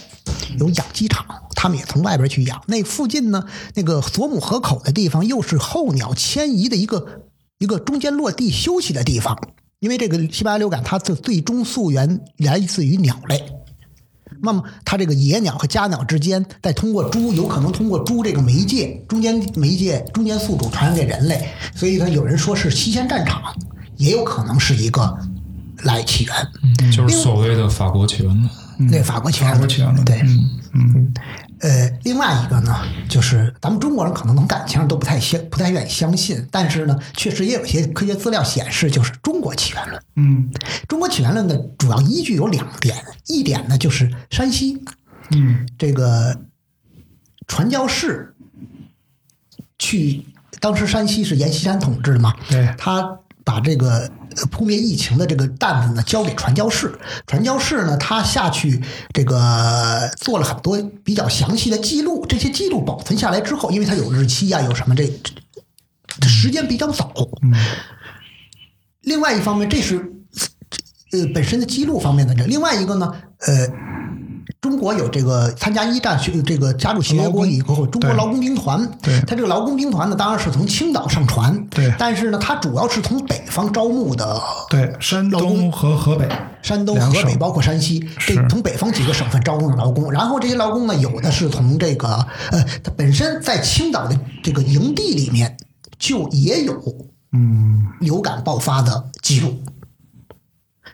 [0.59, 2.63] 有养鸡场，他们也从外边去养。
[2.67, 7.23] 那附近呢，那个索姆河口的地方，又是候鸟迁移的一个
[7.59, 9.39] 一个中间落地休息的地方。
[9.85, 13.44] 因为这个西班牙流感，它的最终溯源来自于鸟类。
[14.40, 21.47] 那么，它这个野鸟和家鸟之间，再通过猪，有可能通过猪这个媒介，中间媒介中间宿主传染给人类。
[21.75, 23.55] 所以呢，有人说是西线战场，
[23.99, 25.18] 也有可能是一个
[25.83, 28.49] 来起源，就是所谓的法国起源的。
[28.90, 30.18] 对，法国起源，法国起源的，对，
[30.73, 31.12] 嗯。
[31.61, 40.03] 呃，另外一个呢，就是咱们中国人可能从感情上都不太相不太愿意相信，但是呢，确实也有些科学资料显示，就是中国起源论。
[40.17, 40.51] 嗯，
[40.88, 42.97] 中国起源论的主要依据有两点，
[43.29, 44.83] 一点呢就是山西，
[45.31, 46.38] 嗯，这个
[47.47, 48.35] 传教士
[49.79, 50.27] 去，
[50.61, 54.11] 当时山西是阎锡山统治的嘛，对，他把这个。
[54.51, 56.99] 扑灭疫情的这个担子呢，交给传教士。
[57.27, 62.25] 传教士呢，他下去这个做了很多比较详细的记录。
[62.27, 65.07] 这些记录保存下来之后，因为它有日期啊，有什么这
[66.20, 67.12] 这时间比较早。
[69.03, 69.97] 另外一方面，这是
[71.12, 72.44] 呃本身的记录方面的这。
[72.47, 73.93] 另外一个呢，呃。
[74.64, 86.27] 中国有这个参加一战去这个加入协约国以后，中国劳工兵团，对，他这个劳工兵团呢，当然是从青岛上船，对，但是呢，他主要是从北方招募的，对，山东和河北，
[86.62, 92.09] 山东、河北包括山西，这从北方几个省份招募的劳工，然后这些劳工呢，有的是从这个
[92.50, 95.59] 呃，他本身在青岛的这个营地里面
[95.98, 96.72] 就也有
[97.33, 97.83] 嗯。
[98.00, 99.62] 流感爆发的记录，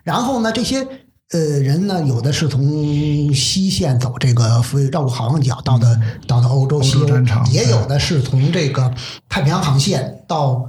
[0.02, 0.84] 然后呢，这些。
[1.32, 7.06] 呃，人呢，有的是从西线走这个绕过好望角到的到的欧洲西欧，
[7.52, 8.92] 也有的是从这个
[9.28, 10.60] 太平洋航线到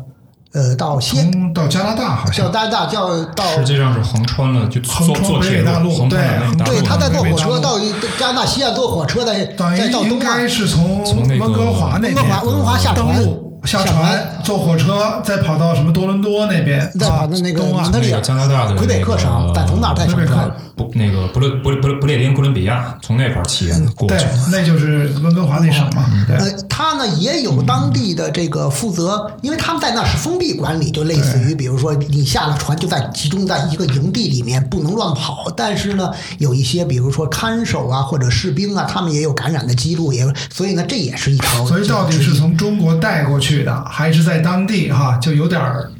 [0.54, 1.18] 呃到西
[1.52, 6.20] 到加拿大，好像到加拿大叫到实际上是横穿了就横穿北美大陆，对
[6.64, 7.80] 对，他在坐火车到
[8.20, 11.04] 加拿大西岸坐火车再再到东岸，是从
[11.40, 13.51] 温哥华那边温哥华温哥华下船。
[13.64, 20.52] 下船坐火车，再跑到什么多伦多那边，再跑到那个蒙特利尔加拿大的魁北克省，再从那儿再上船。
[20.76, 24.16] 不，那个不列不不不列颠哥伦比亚，从那块儿起源过去。
[24.16, 26.06] 对，那就是温哥华那省嘛。
[26.28, 35.46] 呃，他呢也有当地的这个负责，因为他们在那是封闭管理，就类似于比如说你下了船就在集中在一个营地里面，不能乱跑。
[35.56, 41.64] 但是呢，有一些比如说看守啊或者士兵啊，他们也有感染的记录，也所以呢这也是一条。
[41.66, 43.51] 所以到底是从中国带过去。
[43.52, 45.92] 去的还是在当地哈，就有点儿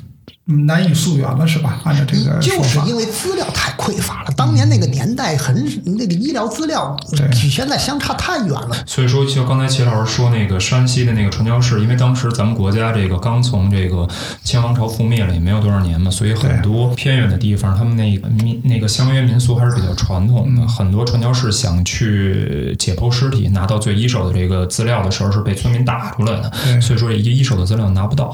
[0.46, 1.82] 难以溯源了，是吧？
[1.84, 4.32] 按照这个，就是因为资料太匮乏了。
[4.38, 5.56] 当年那个年年代很
[5.98, 8.70] 那个医疗资料对与现在相差太远了。
[8.86, 14.08] 所以说，就刚才齐老师说那个山西的那个传教士，因为当时咱们国家这个刚从这个
[14.44, 20.68] 清王朝覆灭了，也没有多少年嘛，所以很多偏远的地方，他们那个民那个乡约民俗还是比较传统的。
[20.68, 26.80] 很多传教士想去解剖尸体，拿到最一手的这个资料的时候，是被村民打出来的。
[26.80, 28.32] 所以说，一一手的资料拿不到，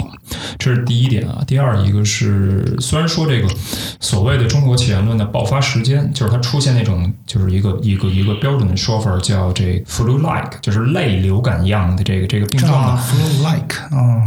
[0.59, 1.41] 这是第一点啊。
[1.47, 3.47] 第二一个是，虽然说这个
[3.99, 14.21] 所谓的中国起源论的爆发时间，就是它出现那种就是一个一个一个标准的说法，叫这 flu-like，就是类流感样的这个这个病状，，flu like，哦，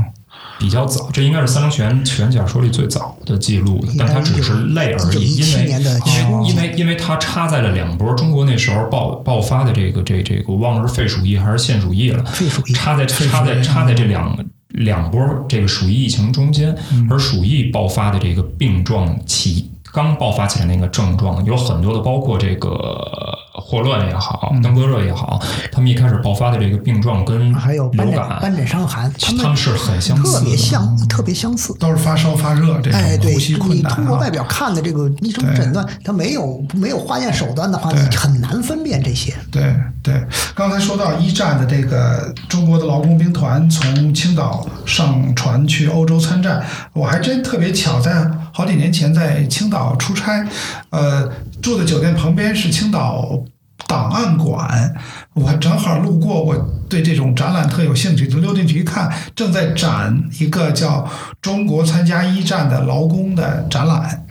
[0.58, 14.36] 比较早，这应该是三棱拳拳假说里最早的记录的，但它只是类而已，因为因为因为因为它插在了两波，中国那时候爆爆发的这个这这个，我忘了是肺鼠疫还是腺鼠疫了，肺鼠疫插在插在插在这两
[14.70, 16.76] 两波这个鼠疫疫情中间，
[17.10, 25.40] 而鼠疫爆发的这个病状起刚爆发起来那个症状有很多的，包括这个霍乱也好，登革热也好，
[25.70, 31.76] 他们一开始爆发的这个病状跟还有斑流感，疹斑疹伤寒，他们是很相似的，特别像，特别相似。
[31.78, 33.00] 都是发烧发热这种
[33.32, 34.30] 呼吸困难你通过外啊。
[34.30, 39.34] 表看的这个医生诊断，他没有没有化验手段的话，你很难分辨这些。
[39.50, 50.46] 对对，刚才说到一战的这个中国的劳工兵团从青岛上船去欧洲参战，我还真特别巧，在好几年前在青岛出差，
[50.90, 51.28] 呃，
[51.62, 53.44] 住的酒店旁边是青岛
[53.86, 54.94] 档案馆，
[55.34, 56.56] 我正好路过，我
[56.88, 61.08] 对这种展览特有兴趣，就溜进去一看，正在展一个叫
[61.40, 64.26] “中国参加一战的劳工”的展览。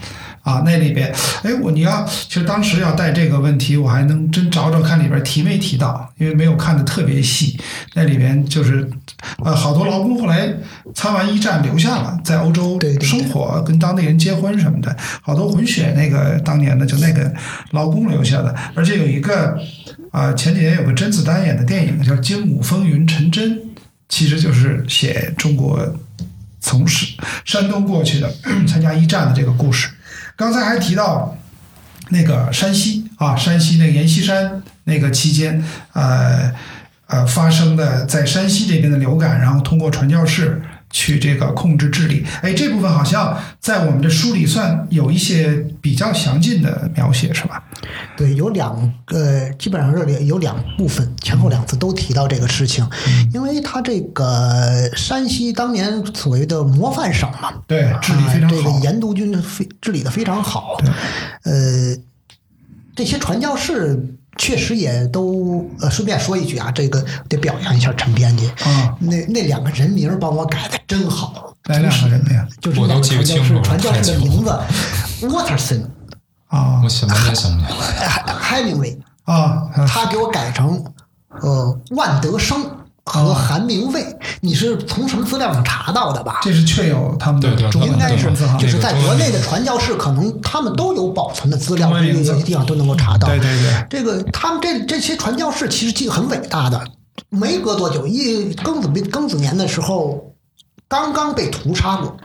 [0.50, 7.60] 啊，那里边，哎，我你要，其实当时要带这个问题，我还能真找找看里边提没提到，因为没有看的特别细。
[7.94, 8.90] 那里边就是，
[9.46, 10.52] 呃，好多劳工后来
[10.96, 17.32] 参完一战留下了，在欧洲生活，跟当地人结婚什么的，好多混血那个当年的就那个
[17.70, 19.56] 劳工留下的，而且有一个，
[20.12, 23.60] 啊、前几年有个甄子丹演的电影叫《精武风云》，陈真
[24.08, 25.80] 其实就是写中国
[26.60, 27.08] 从山
[27.46, 28.32] 山东过去的
[28.68, 29.90] 参加一战的这个故事。
[30.40, 31.38] 刚才还提到
[32.12, 35.62] 那个山西啊，山西那个阎锡山那个期间，
[35.92, 36.50] 呃
[37.08, 42.26] 呃发生的在山西这边的流感，然后通过传教士去这个控制治理。
[42.42, 47.64] 哎，这部分好像在我们的书里算有一些比较详尽的描写，是吧？
[48.18, 52.88] 对，有两个，基本上是有两部分，前后两次都提到这个事情，
[53.34, 58.80] 因为他这个山西当年所谓的模范省嘛，对，治理非常啊、这个好。
[58.80, 60.90] 严独军非治理的非常好，对
[61.44, 61.98] 呃，
[62.96, 74.60] 这些传教士确实也都呃，顺便说一句啊，这个得表扬一下陈编辑，啊，那那两个人名帮我改的真好，哪两个人名就是我都两个传教记不清楚了士传教士的名字
[75.28, 75.84] ，Waterson、
[76.48, 76.82] 啊。
[76.82, 77.68] 我想不起来。
[78.42, 80.86] Hemingway，啊，他给我改成
[81.42, 82.66] 呃万德生
[83.18, 84.06] 和韩明卫，
[84.42, 86.40] 你是从什么资料上查到的吧？
[86.44, 87.50] 这是确有他们的
[87.86, 88.30] 应该是。
[88.60, 93.28] 就是在国内的传教士，可能他们都有保存的资料，中文名字有些地方都能够查到。
[93.28, 96.80] 对对对，这个他们这这些传教士其实这个很伟大的，
[97.30, 100.32] 没隔多久，一庚子庚子年的时候，
[100.88, 102.16] 刚刚被屠杀过。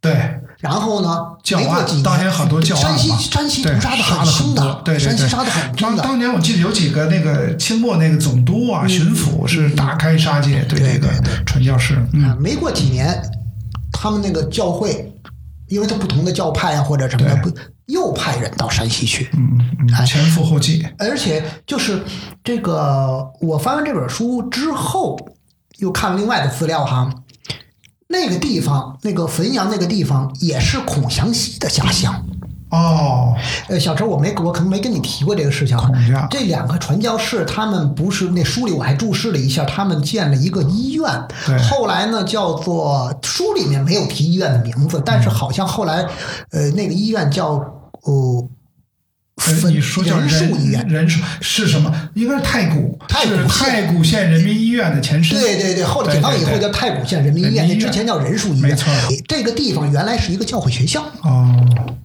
[0.00, 6.02] 对，然后呢，教案没过几年，当年很多山西山西屠杀的很凶的，对山西杀的很凶的。
[6.02, 11.08] 当当年我记得有几个那个清末那个总督啊、巡抚是大开杀戒对这个
[11.44, 13.20] 传教士，嗯，啊，没过几年，
[13.92, 15.12] 他们那个教会，
[15.66, 17.50] 因为他不同的教派啊或者什么的，不
[17.86, 19.28] 又派人到山西去。
[19.32, 22.00] 嗯嗯，哎前赴后继，而且就是
[22.44, 25.18] 这个，我翻完这本书之后，
[25.78, 27.12] 又看了另外的资料哈，
[28.12, 32.14] 那个地方，那个汾阳那个地方也是孔祥熙的家乡。
[32.70, 33.34] 哦，
[33.68, 35.90] 呃，小陈，我没我可能没跟你提过这个事情啊。
[36.30, 41.04] 这两个传教士，他们不是那书里我还注释了一下，他们建了一个医院
[41.46, 46.06] 对，后来呢叫做书里面没有提医院的名字，但是好像后来
[46.50, 47.62] 呃那个医院叫呃
[48.04, 48.48] 呃
[49.36, 51.92] 分你说叫人数医院人，人数是什么？
[52.14, 55.38] 应该是太谷，是太谷县太谷县人民医院的前身。
[55.38, 58.70] 对对对，后来解放以后叫太谷县人民医院，那之前叫人术医院。
[58.70, 58.92] 没错
[59.26, 61.56] 这个地方原来是一个教会学校，哦，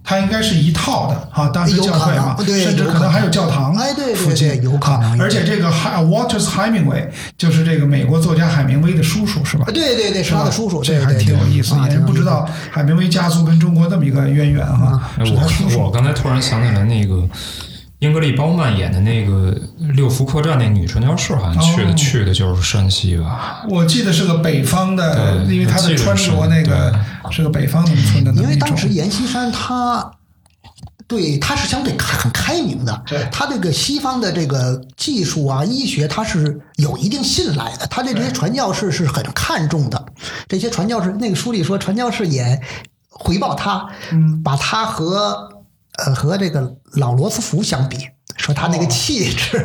[0.02, 9.66] 它应该是一套的啊，当时教会嘛，能对甚至可能还有教堂，哎对对附近对有可能啊而且这个海 Waters Hemingway 就是这个美国作家海明威的叔叔是吧？
[9.66, 15.78] 对对对，是他的叔叔，这还挺有意思，啊也不知道海明威家族跟中国这么一个渊源哈，哎是他叔叔。
[15.78, 17.17] 我我刚才突然想起来，那个
[18.00, 23.64] 英格丽·褒曼演的那个六福客栈那女传教士，好像去的、哦去的就是山西吧？
[23.68, 26.94] 我记得是个北方的，因为她的穿着那个
[27.30, 28.32] 是个北方农村的。
[28.34, 30.12] 因为当时阎锡山他
[31.08, 33.02] 对，他是相对很开明的。
[33.06, 37.86] 对它这个西方的这个技术啊、医学，他是有一定信赖的。
[37.86, 40.06] 他对这些传教士是很看重的。
[40.46, 42.60] 这些传教士，那个书里说，传教士也
[43.08, 45.48] 回报他，嗯，把他和
[45.98, 47.96] 呃和这个老罗斯福相比，
[48.48, 49.58] 说他那个哦气质。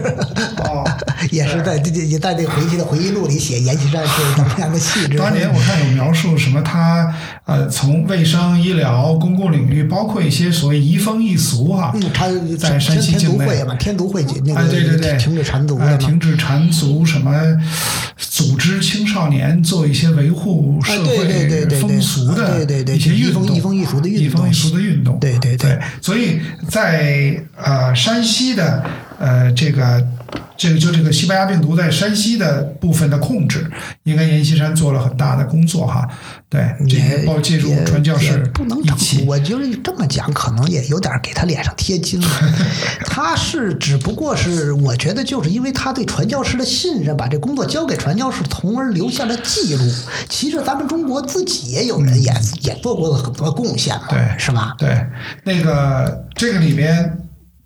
[0.58, 0.84] 哦，
[1.32, 5.18] 也是在这这也在这回去的回忆录里写阎锡山是怎么样的气质。
[5.18, 7.16] 当年我看有描述什么他
[7.46, 12.28] 呃从卫生、医疗、公共领域，包括一些所谓移风易俗哈，嗯，他
[12.58, 15.96] 在山西天境内嘛，天族会那哎，个对对对，停止缠足嘛。
[15.96, 17.32] 停止缠足，什么
[18.18, 28.73] 组织青少年做一些维护社会风俗的对对对一些运动，移风移风易俗的运动移风易俗的运动，对对对对，所以在呃山西的
[29.20, 30.06] 呃这个。
[30.56, 33.70] 这个就这个西班牙病毒在山西的部分的控制，
[34.04, 36.08] 应该阎锡山做了很大的工作哈。
[36.48, 39.26] 对，这也个包括介入传教士不能整一起。
[39.28, 42.28] 我觉得这么讲可能也有点给他脸上贴金了。
[43.06, 49.84] 他是只不过是我觉得就是因为他对传教士的信任，把这工作交给传教士，从而留下了记录。
[50.30, 54.74] 其实咱们中国自己也有人也也做过了很多贡献嘛，对是吧？
[54.78, 55.06] 对，
[55.44, 57.18] 那个这个里面，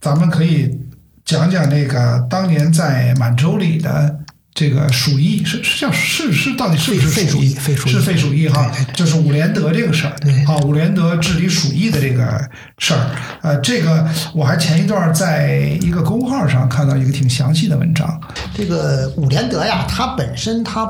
[0.01, 0.80] 咱们可以
[1.28, 4.17] 讲讲那个当年在满洲里的
[4.53, 7.53] 这个鼠疫，是是叫是是到底是不是废鼠疫？
[7.53, 10.34] 废鼠疫是废鼠疫哈就是伍连德这个事儿对。
[10.45, 13.11] 啊，伍连德治理鼠疫的这个事儿，
[13.41, 18.21] 呃，这个我还前一段在一个公号上看到一个挺详细的文章。
[18.55, 20.89] 这个伍连德呀，他本身他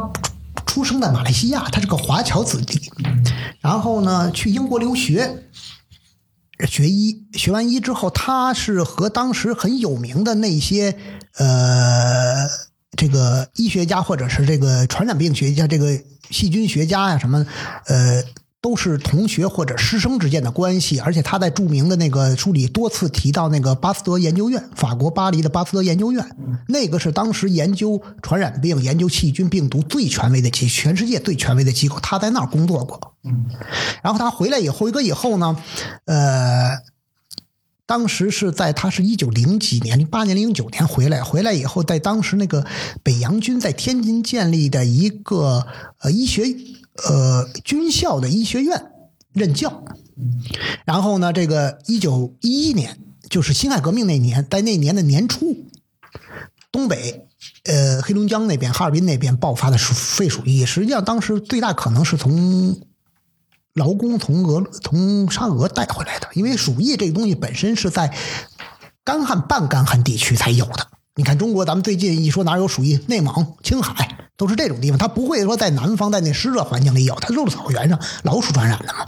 [0.67, 2.79] 出生在马来西亚，他是个华侨子弟，
[3.59, 5.27] 然后呢去英国留学。
[6.65, 10.97] 学医，学完医之后，他是和当时很有名的那些
[11.35, 12.47] 呃，
[12.95, 15.99] 这个医学家或者是这个传染病学家、这个
[16.31, 17.45] 细菌学家呀、什么，
[17.85, 18.23] 呃，
[18.67, 20.99] 都是同学或者师生之间的关系。
[20.99, 26.21] 而且他在著名的那个书里多次提到那个巴斯德研究院，法国巴黎的巴斯德研究院，
[26.67, 31.97] 那个是当时研究传染病、研究细菌、病毒最权威的机，全世界最权威的机构。
[32.01, 33.13] 他在那儿工作过。
[34.03, 35.55] 然后他回来以后，回国以后呢，
[36.03, 36.77] 呃，
[37.85, 42.65] 当时是在他是一九零几年，零八年、零九年回来，回来以后，在当时那个
[43.01, 45.65] 北洋军在天津建立的一个
[45.99, 46.43] 呃医学
[47.05, 48.91] 呃军校的医学院
[49.33, 49.83] 任教。
[50.85, 52.97] 然后呢，这个一九一一年，
[53.29, 55.55] 就是辛亥革命那年，在那年的年初，
[56.71, 57.27] 东北
[57.65, 62.79] 呃黑龙江那边、哈尔滨那边爆发的鼠肺鼠疫，实际上当时最大可能是从
[63.73, 68.11] 劳工从俄从沙俄带回来的，因为鼠疫这个东西本身是在
[69.03, 70.87] 干旱、半干旱地区才有的。
[71.15, 79.05] 你看中国，咱们最近一说哪有鼠疫，内蒙、青海都是这种地方，它不会说在南方在那湿热环境里有，它就是草原上老鼠传染的嘛。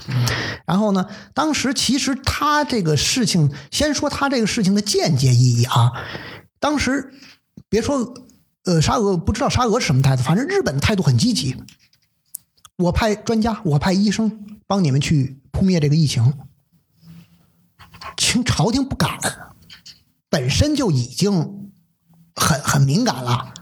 [0.66, 5.92] 然后呢，当时其实他这个事情，先说他这个事情的间接意义啊。
[6.58, 7.14] 当时
[7.68, 8.12] 别说
[8.64, 11.56] 呃沙俄，不知道沙俄是什么态度，反正日本的态度很积极。
[12.76, 16.34] 我派专家，我派医生帮你们去扑灭这个疫情。
[18.16, 19.16] 清朝廷不敢，
[20.28, 21.70] 本身就已经
[22.34, 23.54] 很很敏感了。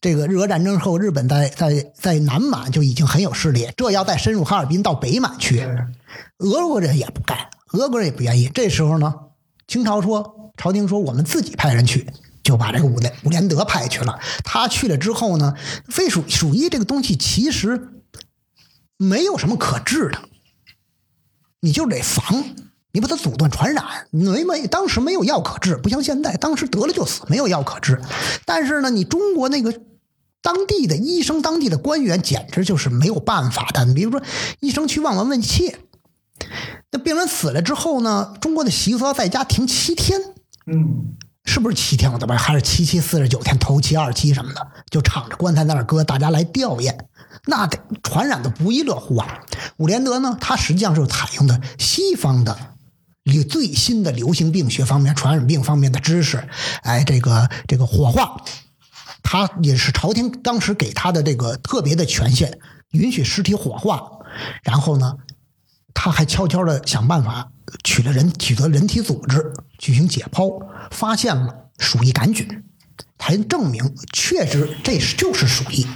[0.00, 5.60] 这个日俄战争后，日本在在在南满就已经很有势力，这要再深入哈尔滨到北满去，
[6.38, 7.36] 俄国人也不干，
[7.72, 8.48] 俄国人也不愿意。
[8.54, 9.12] 这时候呢，
[9.66, 12.06] 清朝说，朝廷说我们自己派人去，
[12.44, 14.20] 就把这个伍连伍连德派去了。
[14.44, 15.54] 他去了之后呢，
[15.88, 17.88] 肺鼠鼠疫这个东西其实
[18.96, 20.20] 没有什么可治的，
[21.58, 22.54] 你就得防，
[22.92, 23.84] 你把它阻断传染。
[24.12, 28.00] 没没，当时没有药可治，不像现在，当时得了就死，没有药可治。
[28.44, 29.74] 但是呢，你中国那个
[30.48, 33.84] 当地的医生、当地的官员，简直就是没有办法的。
[33.84, 34.22] 你比如说，
[34.60, 35.78] 医生去望闻问切，
[36.90, 40.18] 那病人死了之后呢，中国的习俗要在家停七天。
[40.66, 46.96] 嗯，是不是七天我怎么，还是七七四十九天，头七二七什么的，就敞着棺材在那儿搁，大家来吊唁，
[47.44, 49.40] 那得传染的不亦乐乎啊！
[49.76, 52.56] 伍连德呢，他实际上是采用的西方的
[53.22, 56.48] 流最新的流行病学方面、传染病方面的知识，
[56.84, 58.42] 哎，这个这个火化，
[59.22, 62.58] 他也是朝廷当时给他的这个特别的权限，
[62.92, 64.02] 允许尸体火化，
[64.62, 65.14] 然后呢，
[65.92, 67.50] 他还悄悄的想办法
[67.84, 72.64] 取了人取得人体组织进行解剖，发现了鼠疫杆菌，
[73.18, 75.86] 才证明确实这就是鼠疫。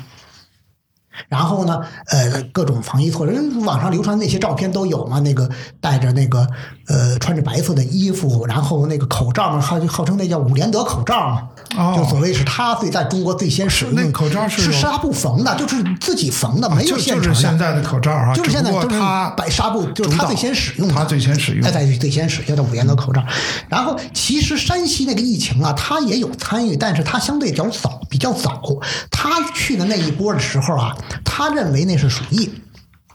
[1.29, 5.21] 然后呢，呃，各种防疫措施，网上流传那些照片都有嘛？
[5.21, 5.49] 那个
[5.81, 6.47] 戴着那个
[6.89, 11.43] 呃穿着白色的衣服，然后那个口罩嘛，号号称那叫伍连德口罩嘛，
[11.77, 17.29] 哦就所谓是他最在中国最先使用的那口罩是是纱布缝的，就是自己缝的，没有现成的。
[17.29, 23.23] 就是现在的口罩啊，就是现在就是他白纱布，就是他最先使用的，他最先使用哎，对，最先使用的伍连德口罩。
[23.69, 28.63] 然后，其实山西那个疫情啊，他也有参与，但是他相对比较早，比较早。
[29.11, 32.51] 他去的那一波的时候啊，他认为那是鼠疫。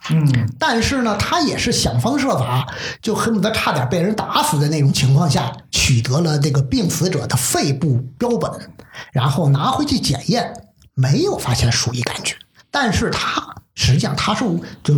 [0.09, 2.65] 嗯，但是呢，他也是想方设法，
[3.01, 8.49] 就恨不得差点被人打死的那种情况下，取得了这个病死者的肺部标本，
[9.11, 10.53] 然后拿回去检验，
[10.93, 12.33] 没有发现鼠疫杆菌。
[12.71, 13.43] 但是他
[13.75, 14.93] 实际上他是误就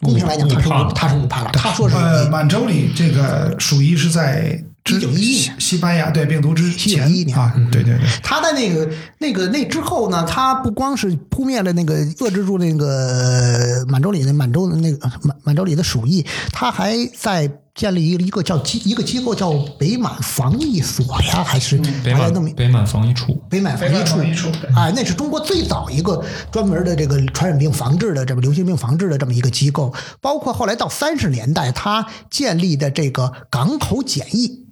[0.00, 7.36] 公平来讲，他是他是误判了，他说是呃，满洲里这个鼠疫是在之1911西西班牙对病毒之前1911年。
[7.36, 34.65] 啊，对对对，他在那个那个那之后呢，他不光是扑灭了那个遏制住那个满洲里的满洲的那个满满洲里的鼠疫，他还在建立一个一个叫机一个机构叫北满防疫所呀，还是北还那么满北满防疫处，北满防疫处哎，那是中国最早一个专门的这个传染病防治的这么流行病防治的这么一个机构，包括后来到三十年代，他建立的这个港口检疫。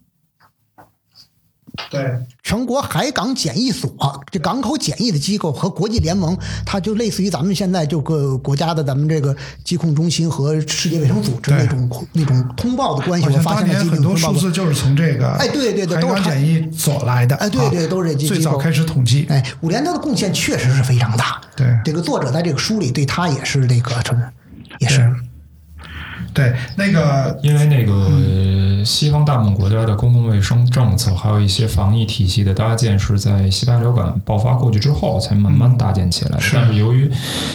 [1.91, 3.91] 对，全国海港检疫所，
[4.31, 13.29] 这港口检疫的机构和国际联盟，它就类似于咱们现在就各国家的咱们这个疾控中心和世界卫生组织那种那种通报的关系。
[13.29, 14.17] 我发现了很多。
[14.17, 21.41] 数字就是从这个哎对对对海都是他港检疫所来的，哎对对啊都是这机最早构开始统计，哎，伍连德的贡献确实是非常大。
[21.57, 23.93] 对这个作者在这个书里对他也是那个，
[24.79, 25.13] 也是
[26.35, 36.41] 对那个因为那个西方大部分国家的公共卫生政策，还有一些防疫体系的搭建，是在西班牙流感爆发过去之后才慢慢搭建起来的。
[36.41, 37.09] 是但是由于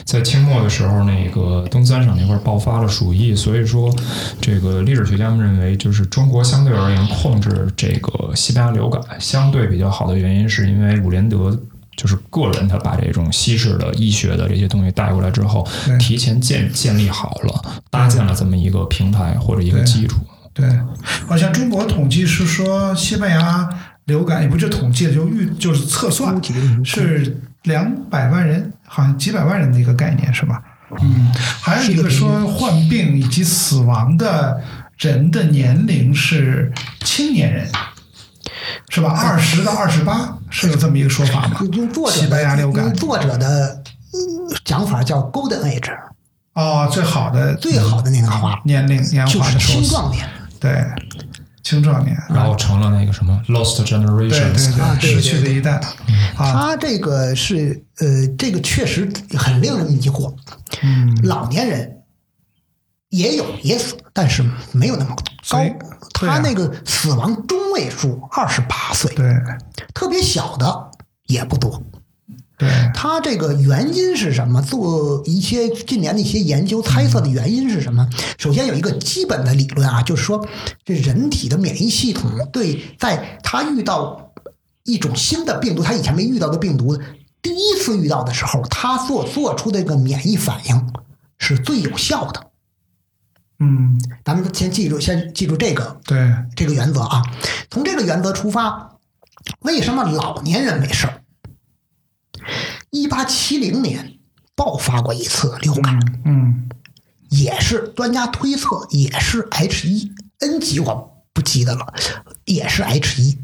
[0.05, 3.93] 在清末的时候，那个东三省那块儿爆发了鼠疫，所以说
[4.39, 11.59] 这个历史学家们认为，就是中国相对而言控制这个西班牙流感相对比较好的原因，是因为伍连德。
[11.99, 15.67] 就是个人，他把这种西式的医学的这些东西带过来之后，
[15.99, 20.21] 提前建建立好了，搭建了这么一个平台或者一个基础。
[20.53, 20.65] 对，
[21.27, 23.67] 好像中国统计是说西班牙
[24.05, 26.41] 流感也不是统计，就预就是测算
[26.85, 30.61] 是两百万人，好像几百万人的一个概念是吧？
[31.01, 34.63] 嗯，还有一个说患病以及死亡的
[34.97, 36.71] 人的年龄是
[37.01, 37.67] 青年人，
[38.87, 39.11] 是吧？
[39.11, 41.59] 二十到二十八是有这么一个说法吗？
[41.73, 45.91] 用作者西班牙流感用作者的呃讲法叫 “golden age”，
[46.53, 50.29] 哦，最好的最好的那个话年龄年就是华的时候青壮年。
[50.59, 50.85] 对
[51.63, 55.73] 青壮年，然后成了那个什么 lost generations，对对，啊对失去的一代
[56.35, 60.33] 啊，他这个是呃，这个确实很令人迷惑。
[60.81, 61.97] 嗯，老年人
[63.09, 65.15] 也有也死，但是没有那么
[65.47, 65.59] 高
[66.27, 69.25] 他那个死亡中位数二十八岁，对
[69.93, 70.91] 特别小的
[71.27, 71.81] 也不多。
[72.57, 74.61] 对，他这个原因是什么？
[74.61, 78.05] 做一些近年的一些研究猜测的原因是什么？
[78.37, 80.45] 首先有一个基本的理论啊，就是说
[80.83, 84.33] 这人体的免疫系统对在他遇到
[84.83, 86.97] 一种新的病毒，他以前没遇到的病毒，
[87.41, 90.93] 第一次遇到的时候，他所做出的这个免疫反应
[91.37, 92.48] 是最有效的。
[93.59, 97.21] 嗯，咱们先记住，先记住这个对，这个原则啊。
[97.69, 98.97] 从这个原则出发，
[99.59, 101.21] 为什么老年人没事儿？
[102.89, 104.13] 一八七零年
[104.55, 106.69] 爆发过一次流感，嗯
[107.29, 111.93] 也是专家推测也是 H 一 N 级，我不记得了，
[112.45, 113.37] 也是 H 一。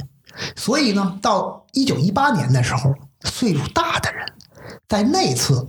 [0.55, 4.26] 所以呢，到一九一八年的时候，岁数大的人
[4.88, 5.68] 在那次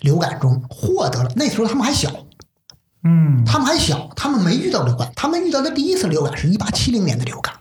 [0.00, 2.10] 流感中获得了，那时候他们还小，
[3.04, 7.54] 嗯他们还小，他们没遇到流感，他们遇到的第一次流感是一八七零年的流感，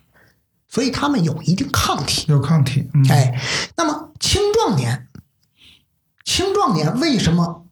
[0.68, 2.26] 所以他们有一定抗体。
[2.28, 3.40] 有抗体，嗯，哎，
[3.76, 5.08] 那么青壮年，
[6.26, 7.66] 青壮年为什么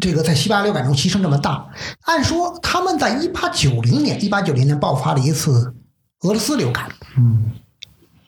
[0.00, 1.68] 这个在西班牙流感中牺牲这么大？
[2.02, 5.74] 按说他们在一八九零年，一八九零年爆发了一次
[6.20, 7.52] 俄罗斯流感，嗯，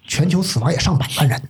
[0.07, 1.43] 全球死亡也上百万人。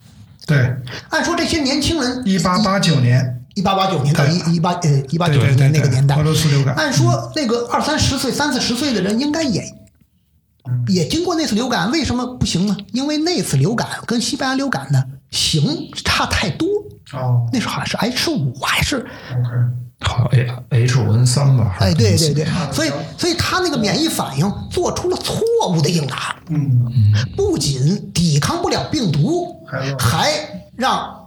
[0.47, 0.77] 对，
[1.11, 4.35] 按说这些年轻人，一八八九年，一八八九年到对。
[4.35, 6.17] 一一八呃一八对九零年那个年代。
[6.17, 9.65] 俄，罗斯流感，按说那个二三十岁、三四十岁的人应该也
[10.89, 12.77] 也经过那次流感，为什么不行呢？
[12.93, 16.69] 因为那次流感跟西班牙流感的型差太多。
[17.13, 17.49] 哦。
[17.53, 19.49] 那时候好像是 H 五还是，OK，
[20.01, 20.31] 好
[20.71, 21.77] A H 五 N 三吧？
[21.81, 22.45] 哎，对对对。
[22.45, 26.93] 啊，所以所以他那个免疫反应做出了错误的应答，嗯，
[27.37, 29.57] 不仅抵抗不了病毒，
[29.99, 30.31] 还
[30.77, 31.20] 让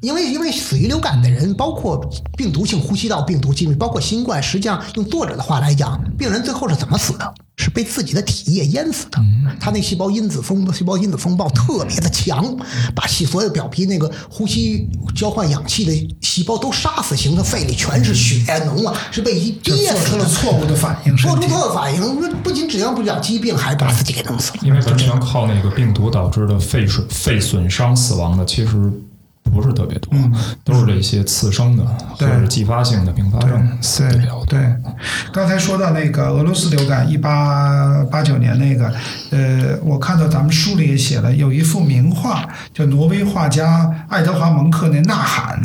[0.00, 2.00] 因为因为死于流感的人，包括
[2.36, 7.34] 病毒性呼吸道病毒疾病，包括新冠，实际上用作者的话来讲，病人最后是怎么死的？
[7.56, 9.18] 是被自己的体液淹死的。
[9.58, 12.56] 他那细胞因子风细胞因子风暴特别的强，
[12.94, 20.50] 把细所有表皮那个呼吸交换氧气的细胞都杀死，形成肺里全是血脓啊，是被一就做出了憋死的。
[20.52, 24.58] 错误的反应，做出错误反应，不仅治疗不了疾病，还把自己给弄死了。
[24.62, 28.92] 因为完全靠那个病毒导致的肺损肺损伤死亡的，其实
[29.48, 30.12] 不是特别多，
[30.64, 34.46] 都是这些次生的或对者是继发性的并发症死的比较多。
[34.46, 34.74] 对，
[35.32, 38.92] 刚才说到那个俄罗斯流感，一八八九年那个，
[39.30, 45.60] 呃，我看到咱们书里也写了，有一幅名画，叫挪威画家爱德华蒙克那《呐喊》，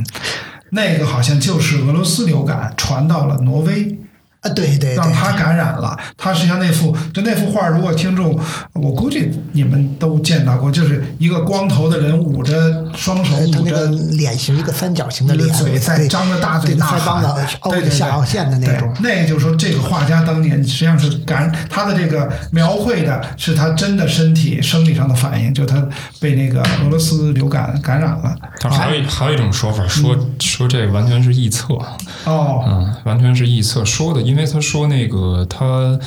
[0.72, 4.00] 那个好像就是俄罗斯流感传到了挪威。
[4.44, 5.98] 啊，对对对，让他感染了。
[6.18, 8.38] 他实际上那幅就那幅画，如果听众，
[8.74, 13.92] 我估计你们都见到过，就是一个光头的人捂着双手捂着。
[14.14, 18.94] 脸型一个三角形的脸，嘴在张着大嘴对呐腮帮子喊，凹对对下颚线的那种。
[19.02, 25.82] 对那个就是说，这个画家当年实际上是感他的这个描绘的是他真的身体生理上的反应，就他
[26.20, 28.36] 被那个俄罗斯流感感染了。
[28.60, 31.74] 但是还有一还有一种说法，说说这完全是臆测，
[32.26, 35.98] 哦，嗯，完全是臆测说的，因因为他说那个他。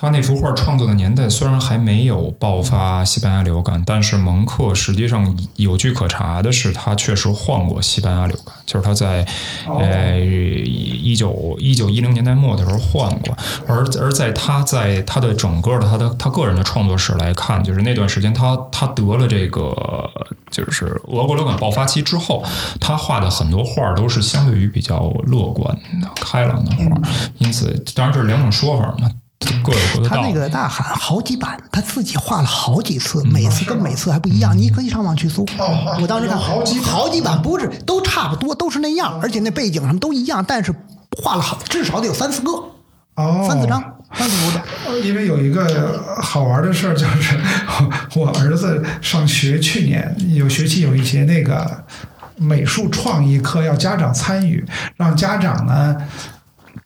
[0.00, 9.26] 他那幅画创作的年代虽然还没有爆发西班牙流感，但是蒙克实际上有据可查的是，他确实患过西班牙流感，就是他在
[9.66, 13.36] 呃一九一九一零年代末的时候患过，
[13.66, 19.76] 而而在他在他的整个的他的他个人的创作史来看，就是那段时间他他得了这个
[20.50, 22.42] 就是俄国流感爆发期之后，
[22.80, 26.98] 他画的很多画都是相对于比较乐观的、开朗的画，
[27.36, 29.10] 因此当然这是两种说法嘛。
[30.08, 34.56] 他那个大喊好几版，他自己画了好几次，每次跟每次还不一样。
[34.56, 35.42] 你可以上网去搜。
[35.58, 40.74] 哦我当时看好几版好几版，不是都差不多，都是那样，而且那背景什么都一样，但是
[41.22, 42.50] 画了好至少得有三四个，
[43.16, 43.82] 哦，三四张，
[44.14, 44.64] 三四幅的。
[44.86, 47.38] 呃因为有一个好玩的事儿，就是
[48.16, 51.84] 我儿子上学去年有学期有一节那个
[52.36, 54.64] 美术创意课要家长参与，
[54.96, 55.96] 让家长呢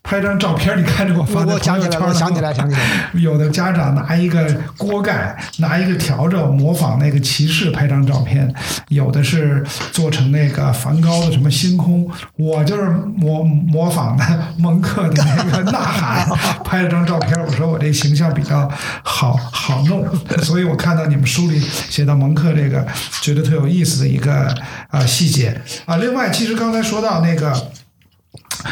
[0.05, 0.77] 拍张照片。
[0.77, 3.09] 你看着我发我在我想起来了，我想起来，想起来。
[3.19, 4.45] 有的家长拿一个
[4.77, 8.47] 锅盖，拿一个笤帚，模仿那个骑士拍张照片；
[8.89, 12.09] 有的是做成那个梵高的什么星空。
[12.35, 14.23] 我就是模模仿的
[14.57, 16.29] 蒙克的那个呐喊，
[16.63, 17.35] 拍了张照片。
[17.43, 18.71] 我说我这形象比较
[19.03, 20.07] 好好弄，
[20.43, 22.85] 所以我看到你们书里写到蒙克这个，
[23.21, 24.53] 觉得特有意思的一个
[24.89, 25.97] 啊、细节啊。
[25.97, 27.71] 另外，其实刚才说到那个。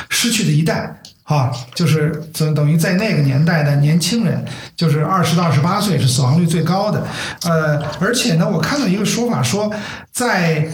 [0.09, 4.43] 失去的一代啊，就是等等于在那个年代的年轻人，
[4.75, 7.05] 就是二十到二十八岁是死亡率最高的。
[7.43, 9.71] 呃，而且呢，我看到一个说法说，
[10.11, 10.67] 在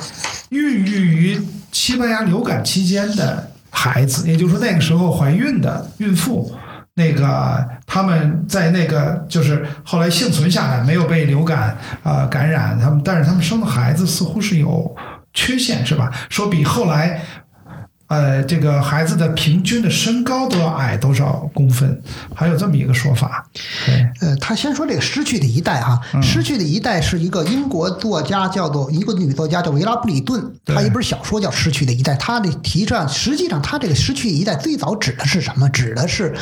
[0.50, 6.52] 孕育于西班牙流感期间的孩子，也就是说那个时候怀孕的孕妇。
[6.96, 11.70] 那个他们在那个就是后来幸存下来，没有被流感
[12.04, 14.94] 啊、呃感染，他们但是他们生的孩子似乎是有
[15.34, 16.12] 缺陷，是吧？
[16.30, 17.22] 说比后来
[18.10, 22.02] 呃，这个孩子的平均的身高都要矮多少公分，
[22.36, 23.48] 还有这么一个说法。
[23.86, 35.70] 对，呃，他先说这个失去的一代哈，失去的一代是一个英国作家，叫做一个女作家叫维拉布里顿，她一本小说叫《失去的一代》，她的提上实际上她这个失去的一代最早指的是什么？
[35.70, 36.36] 指的是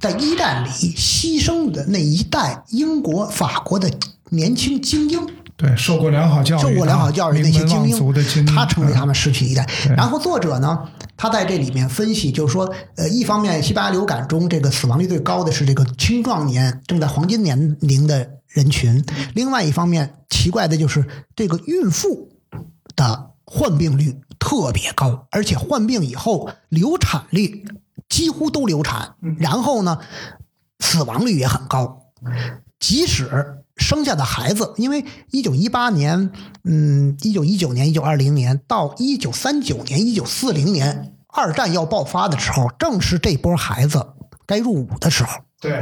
[0.00, 3.90] 在一战里牺牲的那一代英国、法国的
[4.30, 5.20] 年轻精英。
[5.62, 9.64] 对，受过良好教育，受过良好教育的那些精英，他成为他们失去一代。
[9.96, 19.00] 然后作者呢，他在这里面分析，就是说，呃，一方面西班牙流感中这个死亡率最高的是这个青壮年，正在黄金年龄的人群；
[19.36, 21.06] 另外一方面，奇怪的就是
[21.36, 22.30] 这个孕妇
[22.96, 27.64] 的患病率特别高，而且患病以后流产率
[28.08, 30.00] 几乎都流产，然后呢，
[30.80, 32.00] 死亡率也很高。
[32.80, 36.30] 即使生下的孩子，因为一九一八年、
[36.64, 44.06] 嗯，一九一九年、一九二零年到一九三九年、一九四零年，二战要爆发的时候，正是这波孩子
[44.46, 45.30] 该入伍的时候。
[45.60, 45.80] 对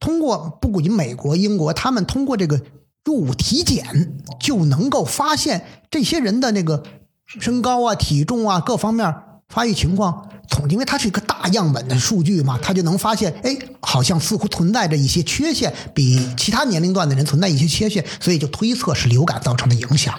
[0.00, 2.60] 通过不仅美国、英国，他们通过这个
[3.04, 6.82] 入伍体检就能够发现这些人的那个
[7.26, 9.14] 身高啊、体重啊各方面
[9.48, 10.30] 发育情况。
[10.50, 20.14] 统，因为它是一个大样本的数据嘛，它就能发现，哎，好像似乎存在着一些缺陷，比其他年龄段的人存在一些缺陷，所以就推测是流感造成的影响。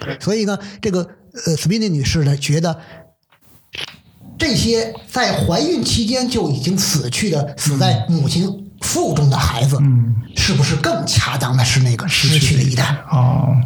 [0.00, 1.06] 对所以呢，这个
[1.44, 2.80] 呃，斯宾尼女士呢，觉得
[4.38, 12.96] 这些在怀孕期间就已经死去的、死在母亲腹中的孩子，嗯，是不是更恰当的是那个失去的一代？
[13.10, 13.56] 哦，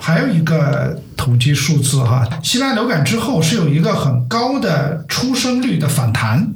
[0.00, 6.54] 还有一个统统计数字哈，西班牙流感之后是有一个很高的出生率的反弹，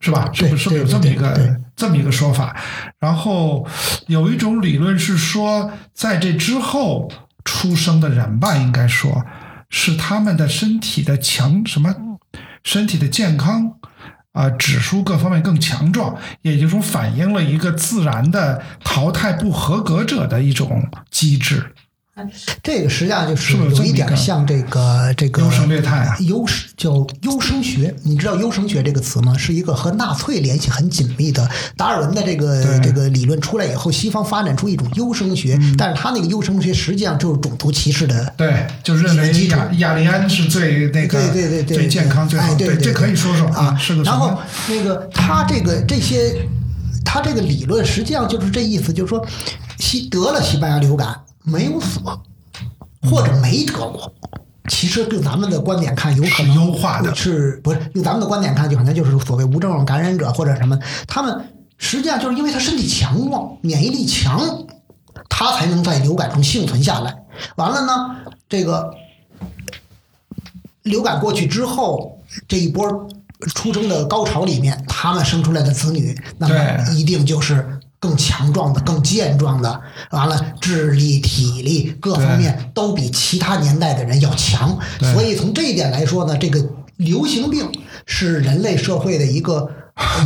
[0.00, 0.28] 是吧？
[0.34, 2.56] 是不是有这么一个这么一个说法？
[2.98, 3.64] 然后
[4.08, 7.08] 有一种理论是说，在这之后
[7.44, 9.24] 出生的人吧，应该说
[9.70, 11.94] 是他们的身体的强什么
[12.64, 13.74] 身体的健康。
[14.36, 21.72] 啊，指数各方面更强壮，也就是说反映了一个自然的淘汰不合格者的一种机制。
[22.62, 29.36] 这个实际上就是有一点像这个这个优胜劣汰啊优生叫优生学，你知道优生学这个词吗？
[29.36, 31.46] 是一个和纳粹联系很紧密的。
[31.76, 38.32] 达尔文的这个这个理论出来以后，西方发展出一种优生学，嗯但是他那个优生学实际上就是种族歧视的。
[38.36, 42.50] 对，就认为基础雅雅利安是最那个对对对对，最健康最好。
[42.50, 43.76] 哎对对，这可以说说啊。
[43.76, 44.38] 是个然后？
[44.68, 46.48] 那个他这个这些，
[47.04, 49.24] 他这个理论实际上就是这意思，就是说
[49.78, 51.14] 西得了西班牙流感
[51.46, 52.00] 没有死，
[53.08, 54.12] 或者没得过。
[54.68, 57.90] 其实用咱们的观点看，有可能是优化的是不是？
[57.94, 60.76] 用咱们的观点看，就好像就是所谓无症状感染者或者什么，
[61.06, 64.66] 他们实际上就是因为他身体强壮，免疫力强，
[65.28, 67.16] 他才能在流感中幸存下来。
[67.54, 68.16] 完了呢，
[68.48, 68.92] 这个
[70.82, 72.18] 流感过去之后，
[72.48, 73.08] 这一波
[73.54, 79.80] 出生的高潮里面，他们生出来的子女，那么一定就是更强壮的、更健壮的。
[80.10, 84.78] 完了，智力、体力各方面都比其他年代的人要强。
[85.12, 86.64] 所以从这一点来说呢，这个
[86.96, 87.70] 流行病
[88.06, 89.70] 是人类社会的一个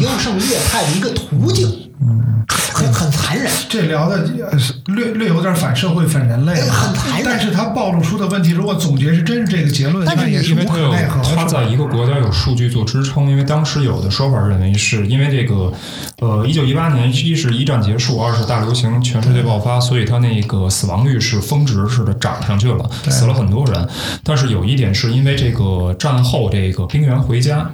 [0.00, 1.89] 优胜劣汰的一个途径。
[2.02, 3.50] 嗯，很很残忍。
[3.68, 4.26] 这聊的
[4.86, 11.22] 略略有点反社会、反人类很残忍但是他暴露出的问题，如果总结是真是这个结论，但是那也是无因为它有可奈何。
[11.22, 15.70] 它在一个国家有数据做支撑，因为当时有的说法认为是因为这个，
[16.20, 23.88] 呃，一九一八年一是一战结束，二是大流行全世界爆发，所以它那个死亡率是峰值似的涨上去了，死了很多人。
[24.24, 27.70] 但是有一点是因为这个战后这个兵员回家，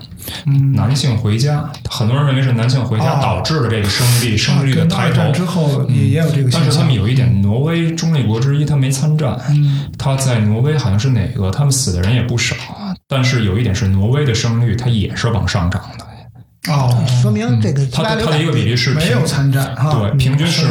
[0.74, 5.32] 男性回家，很多人认为是男性回家哦导致了这个生育率生育率的抬头跟二战。
[5.32, 6.96] 之后也也有这个现象但是他们。
[6.96, 9.38] 有一点，挪威中立国之一，他没参战。
[9.50, 12.56] 嗯他在挪威好像是哪个，他们死的人也不少。
[13.06, 16.05] 但是有一点是，挪威的生育率它也是往上涨的。
[16.68, 20.66] 哦，说明这个它的它的一个比例是没有平参战哈，对，平均是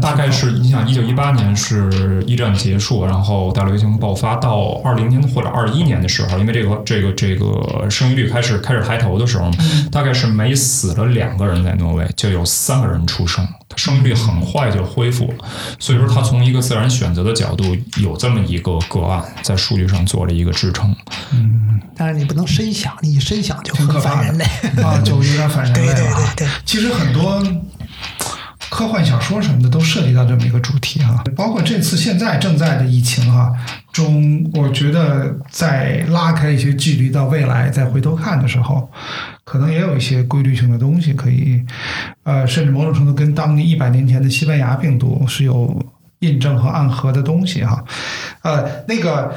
[0.00, 9.88] 大概是你想，一九一八年是一战结束，然后大流行爆发到二零年或者二一年的时候，因为这个这个这个生育率开始开始抬头的时候，嗯。
[9.90, 15.44] 大概是每死了两个人在挪威就有三个人出生，它生育率很快就恢复了。
[15.78, 20.94] 所以说，它从一个自然选择的角度有这么一个个案，在数据上做了一个支撑。
[21.32, 24.44] 嗯但是你不能深想，你一深想就很挺可怕的反人类。
[24.82, 26.34] 啊，就有点反人类 了对对啊。
[26.36, 27.40] 对对其实很多
[28.74, 33.52] 科幻小说什么的都涉及到这么一个主题哈、包括这次现在正在的疫情哈、
[33.92, 38.90] 中，我觉得在拉开一些距离到未来再回头看的时候，
[39.44, 41.64] 可能也有一些规律性的东西可以，
[42.24, 45.80] 呃，甚至某种程度跟当年一百年前的西班牙病毒是有
[46.18, 47.84] 印证和暗合的东西哈、
[48.42, 49.36] 呃，那个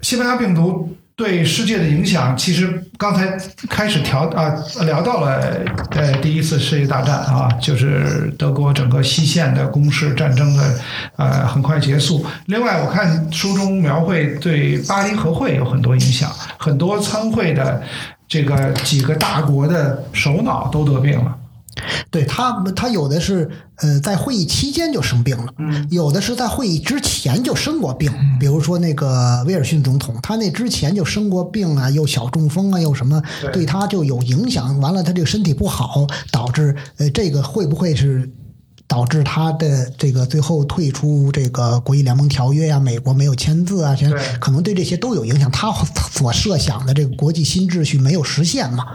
[0.00, 3.36] 西班牙病毒对世界的影响，其实刚才
[3.68, 4.54] 开始调啊
[4.84, 5.58] 聊到了
[5.90, 10.80] 呃第一次世界大战啊，就是德国整个西线的攻势战争的
[11.16, 12.24] 呃很快结束。
[12.46, 17.82] 另外，我看书中描绘对巴黎和会有很多影响，很多参会的
[18.28, 21.36] 这个几个大国的首脑都得病了。
[22.10, 34.78] 对他，他有的是呃在会议期间就生病了，嗯有的是在会议之前就生过病，比如说那个威尔逊总统，他那之前就生过病啊，又小中风啊，又什么，对对他就有影响。
[34.80, 38.30] 完了，他这个身体不好，导致呃这个会不会是？
[38.88, 43.94] 导致他的这个最后退出这个国际联盟条约呀、美国没有签字啊，
[44.40, 45.48] 可能对这些都有影响。
[45.50, 45.70] 他
[46.10, 48.86] 所设想的这个国际新秩序没有实现嘛？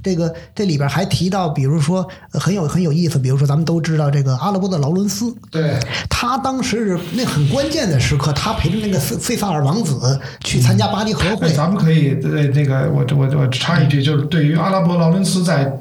[0.00, 5.76] 这个这里边还提到，比如说呃很有很有意思，比如说咱们都知道这个阿拉伯的劳伦斯，对，
[6.08, 11.56] 他当时是那很关键的时刻，他陪着那个费费萨尔王子去参加巴黎和会对，。
[11.56, 15.80] 咱们可以呃那个我我我插一句，就是对于阿拉伯劳伦斯在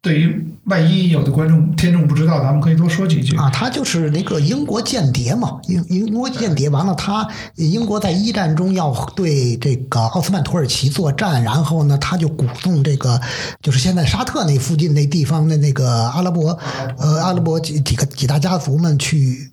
[0.00, 3.36] 对于万一有的观众听众不知道，咱们可以多说几句。
[3.36, 6.68] 啊，他就是那个英国间谍嘛，英英国间谍。
[6.68, 13.20] 完了，他英国在一战中要对这个奥斯曼土耳其作战，然后呢，他就鼓动这个
[13.60, 16.56] 就是现在沙特那附近那地方的那个阿拉伯
[16.96, 19.50] 呃阿拉伯几几个几大家族们去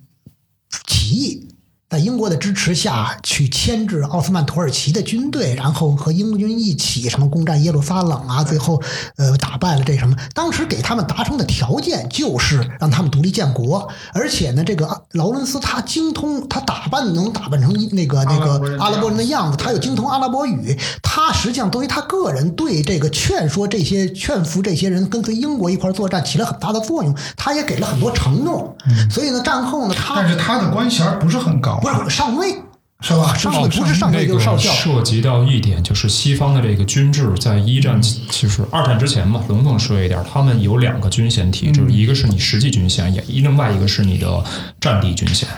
[0.86, 1.48] 起义。
[1.90, 8.80] 在英国的支持下去牵制奥斯曼土耳其的军队，然后和英军一起什么攻占耶路撒冷啊，最后
[9.16, 10.14] 呃打败了这什么。
[10.32, 28.76] 当时给他们达成的条件就是让他们独立建国，而且呢，这个劳伦斯他精通，他打扮能打扮成那个那个阿拉伯人的样子，他又精通阿拉伯语，他实际上对于他个人对这个劝说这些劝服这些人跟随英国一块作战起了很大的作用，他也给了很多承诺。
[29.10, 32.54] 所以呢，战后呢，他但是他的官衔不是很高，不是上尉。
[33.02, 33.34] 是吧？
[33.34, 34.70] 上尉不是上尉就是少校。
[34.72, 44.44] 涉及到一点，就是西方的这个军制，在一战其实二战之前嘛，笼统说一点，他们有两个军衔体制，一个是你实际军衔，也另外一个是你的
[44.78, 45.48] 战地军衔。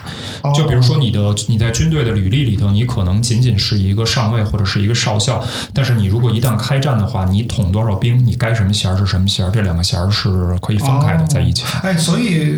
[0.54, 5.44] 就比如说你的你在军队的履历里头，你可能仅仅是一个上尉或者是一个少校，
[5.74, 11.64] 但是你如果一旦开战的话，你统多少兵，你该什么衔是什么衔，这两个衔是可以分开的在一起。
[11.82, 12.56] 哎，所以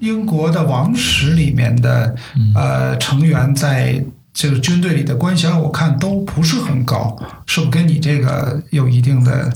[0.00, 2.14] 英国的王室里面的
[2.54, 4.04] 呃成员在。
[4.38, 7.16] 这个军队里的官衔，我看都不是很高，
[7.46, 9.50] 是不是跟你这个有一定的？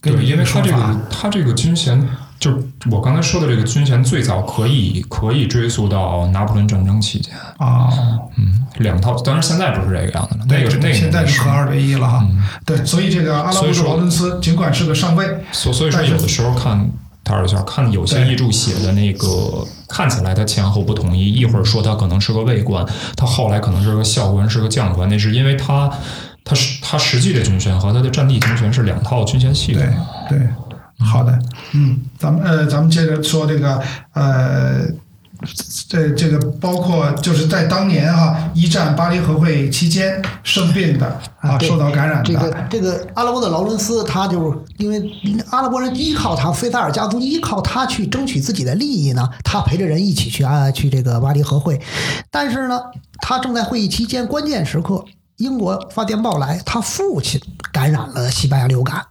[0.00, 2.00] 对，因为他这个他这个军衔，
[2.38, 7.90] 就是我刚才说的这个军衔，最早可以可以追溯到拿破仑战争期间啊。
[8.36, 12.24] 嗯，两套，当然现在不是这个样子了，那个那个现在是合二为一了哈。
[12.64, 16.88] 对，所以这个阿拉伯的劳伦斯尽管是个上尉，所所以说有的时候看。
[17.24, 25.90] 他尔圈看有些译注写的那个，看起来他前后不统一，一会儿说他可能是个尉官，他后来可能是个校官，是个将官，那是因为他，
[26.44, 29.82] 他是他实际的军衔和他的战地军衔是两套军衔系统。
[30.28, 30.48] 对对，
[31.04, 31.38] 好的，
[31.72, 34.86] 嗯，咱们呃，咱们接着说这个呃。
[35.88, 41.06] 这这个包括就是在当年哈一战巴黎和会期间生病的
[41.40, 42.24] 啊，受到感染的。
[42.24, 45.02] 这个这个阿拉伯的劳伦斯，他就是因为
[45.50, 51.80] 阿拉伯人依靠他，菲萨尔家族依靠他去争取自己的利益呢，他陪着人一起去啊去这个巴黎和会，
[52.30, 52.80] 但是呢，
[53.20, 55.04] 他正在会议期间关键时刻。
[55.38, 57.40] 英国发电报来，他父亲
[57.72, 59.04] 感染了西班牙流感，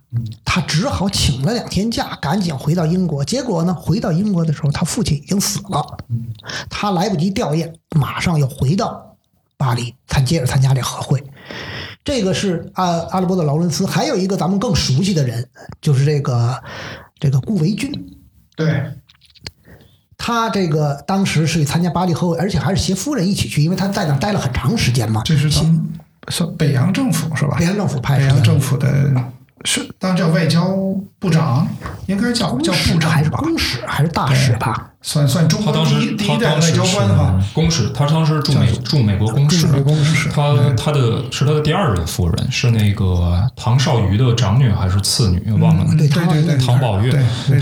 [0.46, 3.26] 他只好请了两天假，赶紧回到英国。
[3.26, 5.86] 结果呢，回到英国的时候，他父亲已经死了，
[6.70, 9.18] 他来不及吊唁，马上又回到
[9.58, 11.22] 巴黎，参接着参加这和会。
[12.06, 15.50] 这个是阿阿拉伯的劳伦斯，还有一个咱们更熟悉的人，
[15.82, 16.64] 就是这个
[17.20, 17.92] 这个顾维钧。
[18.56, 18.94] 对，
[20.18, 25.22] 他这个当时是参加巴黎和会，而且还是携夫人一起去，因为他在那待了很长时间嘛。
[25.26, 25.86] 这是从。
[26.30, 27.58] 是北洋政府是吧？
[27.60, 29.12] 北洋政府派北洋政府的
[29.66, 30.78] 是当叫外交
[31.24, 31.66] 部长，
[32.08, 34.90] 应该叫叫部长还是公使还是大使吧？
[35.02, 37.38] 算算中国第一第一代外交官哈。
[37.54, 39.68] 公使，他当时驻美驻美国公使。
[40.34, 45.52] 他他的是他的第二任夫人，是那个唐绍瑜的长女还是次女？
[45.62, 45.86] 忘了。
[45.98, 47.12] 对对对，唐宝月。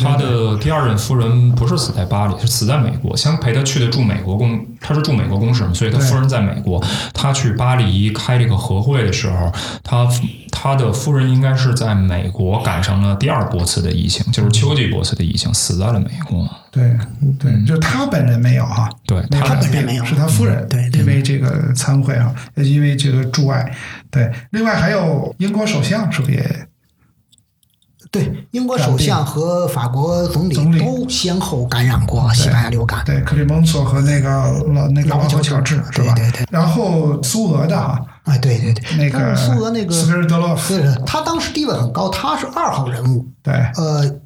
[0.01, 3.15] 他的第二任夫人不是死在巴黎，是死在美国。
[3.15, 6.83] 先陪他去的驻美国公，他是驻美国公使，所以他夫人在美国。
[7.13, 9.51] 他去巴黎开这个和会的时候，
[9.83, 10.07] 他
[10.51, 16.49] 他的夫人应该是在美国赶上了第二波次的疫情，就是秋季波次的疫情，死在了美国。
[16.71, 16.97] 对
[17.37, 23.69] 对，就他本人没有哈，对他本人没有，是他夫人，对，因为这个参会啊，因为这个驻外，
[24.09, 26.67] 对，另外还有英国首相是不是也？
[28.11, 34.29] 对，英国首相和法国总理都先后感染过西班牙流感，对，克里蒙索和那个
[34.73, 36.13] 老那个老乔治是吧？
[36.13, 36.45] 对对。
[36.51, 44.19] 然后苏俄的哈，哎，对对对，那个苏俄那个斯皮尔德洛夫，他当时地位很高，他是二号人物，对，呃。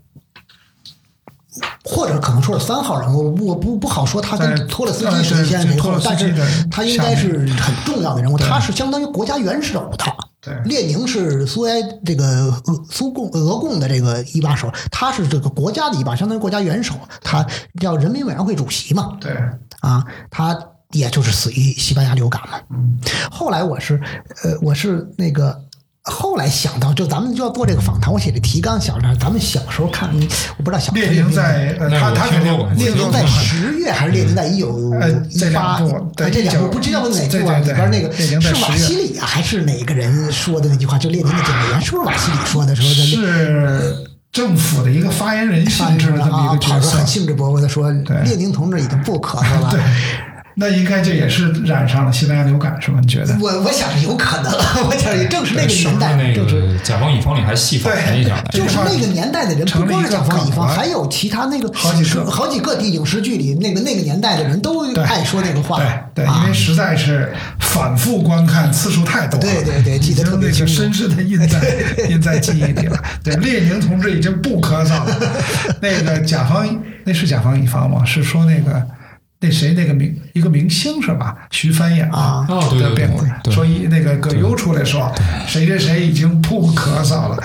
[1.85, 6.33] 或者可能说是三号人物，我不不好说他跟托勒斯基谁先谁后，但是
[6.69, 10.05] 他应该是很重要的人物，他是相当于国家元首的。
[10.45, 12.53] 对，列宁是苏埃这个
[12.89, 17.43] 苏共俄共的这个一把手，他是这个国家的一把，相当于国家元首，他
[17.81, 19.17] 叫人民委员会主席嘛。
[19.19, 19.35] 对，
[19.79, 20.55] 啊，他
[20.91, 22.59] 也就是死于西班牙流感嘛。
[22.69, 22.99] 嗯，
[23.31, 23.99] 后来我是
[24.43, 25.64] 呃，我是那个。
[26.05, 30.09] 后来想到，就咱们就要做这个访谈，我写的提纲想着，咱们小时候看，
[30.57, 34.93] 我不知道小列宁在他他肯定列宁在十月还是列宁在一九
[35.31, 35.81] 一八？
[36.15, 37.57] 对这两部不知道哪部啊？
[37.57, 40.97] 里边那个是瓦西里啊，还是哪个人说的那句话？
[40.99, 42.75] 就列宁的讲言，是不是瓦西里说的？
[42.75, 47.91] 说的是政府的一个发言人性质的这么一个角色，很兴致勃勃的说，
[48.23, 49.73] 列宁同志已经不咳嗽了。
[50.57, 52.99] 那应该就也是染上了西班牙流感，是吗？
[53.01, 53.37] 你觉得？
[53.41, 54.51] 我我想是有可能，
[54.87, 65.77] 我想也正是那个年代，就是甲方乙方里还细分一下，就是那个年代的人，不光是甲方乙方，还有其他那个好几个好几个影视剧里那个那个年代的人都爱说那个话，
[66.13, 71.59] 对对，因为实在是反复观看次数太多了，对对对，记得特别清楚，深深的印在
[72.09, 72.97] 印在记忆里了。
[73.21, 75.17] 对，列宁同志已经不咳嗽了，
[75.81, 76.65] 那个甲方
[77.03, 78.05] 那是甲方乙方吗？
[78.05, 78.81] 是说那个。
[79.39, 81.35] 那谁那个明一个明星是吧？
[81.51, 85.13] 徐帆演的啊哦对对对的辩护人对说一那个葛优出来说
[85.45, 87.37] 谁谁谁已经不咳嗽了。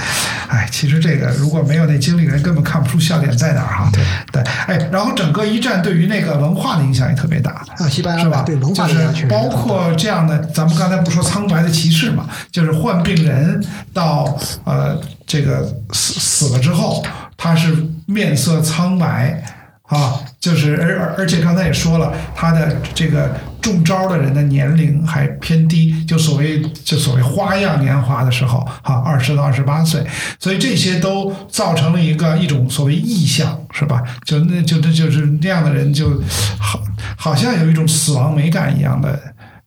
[0.49, 3.91] 哎，其实这个如果没有那经历人，根本看不出笑点在哪儿哈。
[3.93, 7.65] 对对，哎，然后整个一战对于那个文化的影响也特别大。
[7.79, 8.43] 啊，西班牙是吧？
[8.43, 15.63] 对文化影响确实是包括这样的，咱们刚才不说苍白的骑士嘛，就是患病人到呃这个
[15.93, 17.05] 死死了之后，
[17.37, 19.45] 他是面色苍白
[19.87, 23.31] 啊，就是而而且刚才也说了，他的这个
[23.61, 30.05] 中招的人的年龄还偏低，就所谓就所谓花样年华的时候，哈，二十到二十八岁，
[30.39, 34.03] 所以这些都造成了一个一种所谓意象，是吧？
[34.25, 36.21] 就那就那就是那样的人就
[36.59, 36.83] 好，
[37.17, 39.21] 好像有一种死亡美感一样的。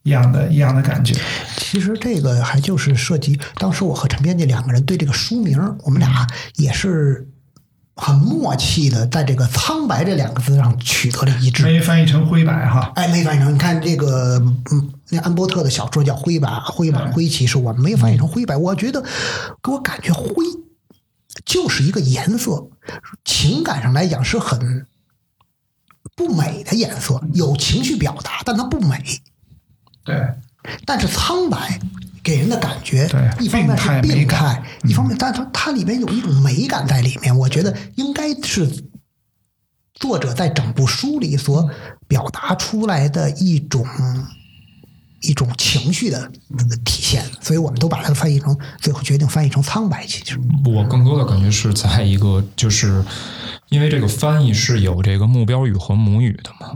[0.06, 1.14] 一样的一样的感觉，
[1.56, 7.26] 其实这个还就是涉及，当时我和陈编辑两个人对这个书名，我们俩也是
[7.96, 11.62] 很默契的，在这个“苍白”这两个字上取得了一致。
[11.62, 12.92] 没翻译成灰白哈。
[12.96, 13.54] 哎，没翻译成。
[13.54, 14.38] 你看这个，
[14.72, 18.56] 嗯，那安波特的小说叫《灰白灰白灰骑士》，我们没翻译成灰白。
[18.56, 19.02] 我觉得
[19.62, 20.44] 给我感觉灰
[21.44, 22.68] 就是一个颜色，
[23.24, 24.86] 情感上来讲是很
[26.16, 29.02] 不美的颜色，有情绪表达，但它不美。
[30.04, 30.34] 对，
[30.84, 31.80] 但是苍白
[32.24, 37.36] 给人的感觉对，一方面是病态一方面，但它它里面有一种美感在里面。
[37.36, 38.68] 我觉得应该是
[39.92, 41.70] 作者在整部书里所
[42.08, 43.86] 表达出来的一种
[45.28, 46.30] 一种情绪的
[46.84, 50.38] 体现，所以我们都把它翻译成，最后决定翻译成苍白其实。
[50.64, 53.04] 我更多的感觉是在一个，就是
[53.70, 56.72] 因为这个翻译是有这个目标语和母语的嘛。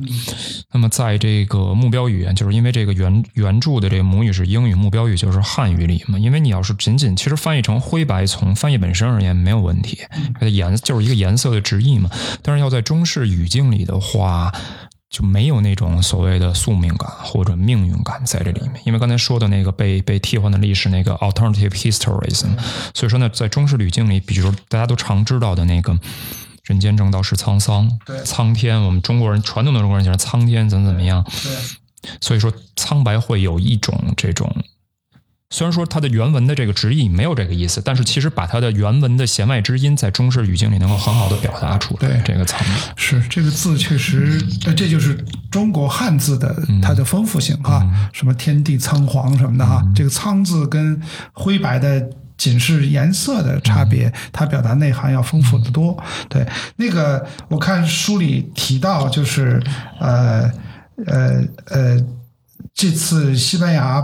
[0.72, 6.18] 那么在这个目标语言，就是因为这个原原著的这个母语是英语，目标语就是汉语里嘛。
[6.18, 9.99] 因为你要是仅仅其实翻译成灰白，从翻译本身而言没有问题，
[10.34, 12.11] 它的颜就是一个颜色的直译嘛。
[12.42, 14.53] 但是要在中式语境里的话。
[15.11, 22.49] 就没有那种所谓的宿命感或者命运感在这里面，因为刚才说的那个被被替换的历史那个 alternative historism，
[22.95, 25.99] 所以说呢，在中式语境里，比如大家都常知道的那个
[26.65, 28.23] “人间正道是沧桑”，对。
[28.25, 34.55] 苍天，我们中国人传统的中国人讲苍天怎么怎么样，对，所以说苍白会有一种这种。
[35.51, 42.09] 虽然说它的原文的这个直译没有这个意思，但是其实把它的原文的弦外之音在中式语境里能够很好的表达出来。
[42.09, 47.82] 对这个苍白，是这个字确实，呃，这就是中国汉字的它的丰富性哈，
[48.12, 51.01] 什么天地苍黄什么的哈，这个苍字跟
[51.32, 52.09] 灰白的。
[52.38, 56.01] 仅是颜色的差别，它表达内涵要丰富的多。
[56.28, 56.46] 对，
[56.76, 59.61] 那个我看书里提到，就是
[59.99, 60.49] 呃
[61.05, 62.01] 呃呃，
[62.72, 64.01] 这次西班牙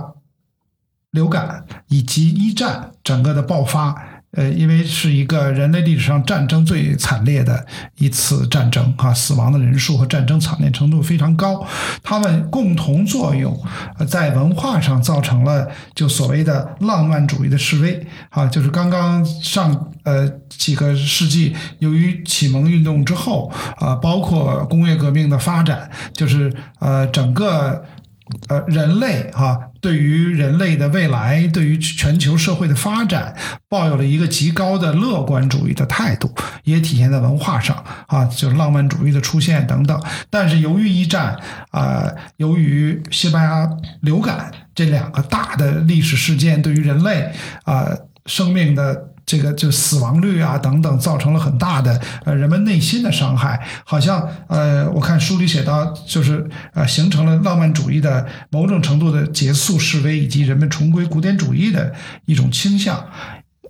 [1.15, 3.95] 流感以及一战整个的爆发，
[4.33, 7.65] 呃，因为是一个人类历史上战争最惨烈的
[7.99, 11.65] 一次战争啊，死亡的人数和战争惨烈程度非常高，
[12.03, 13.57] 他们共同作用，
[13.97, 27.85] 呃，在文化上造成了就所谓的浪漫主义的示威啊，就是刚刚上呃几个世纪，由于启蒙运动之后啊，包括工业革命的发展，就是呃整个。
[28.49, 33.37] 呃，人类哈、对于人类的未来，对于全球社会的发展，
[33.69, 40.03] 抱有了一个极高的乐观主义的态度，也体现在文化上啊，就是浪漫主义的出现等等。
[40.31, 41.39] 但是由于一战
[41.71, 43.71] 啊、由于西班牙
[44.01, 47.31] 流感这两个大的历史事件，对于人类
[47.65, 47.87] 啊、
[48.25, 53.61] 生命的这个就死亡率啊等等，造成了很大的呃人们内心的伤害。
[53.85, 61.95] 好像呃，我看书里写到，就是呃形成了浪漫主义的某种程度的结束示威，以及人们重归古典主义的
[62.27, 63.05] 一种倾向。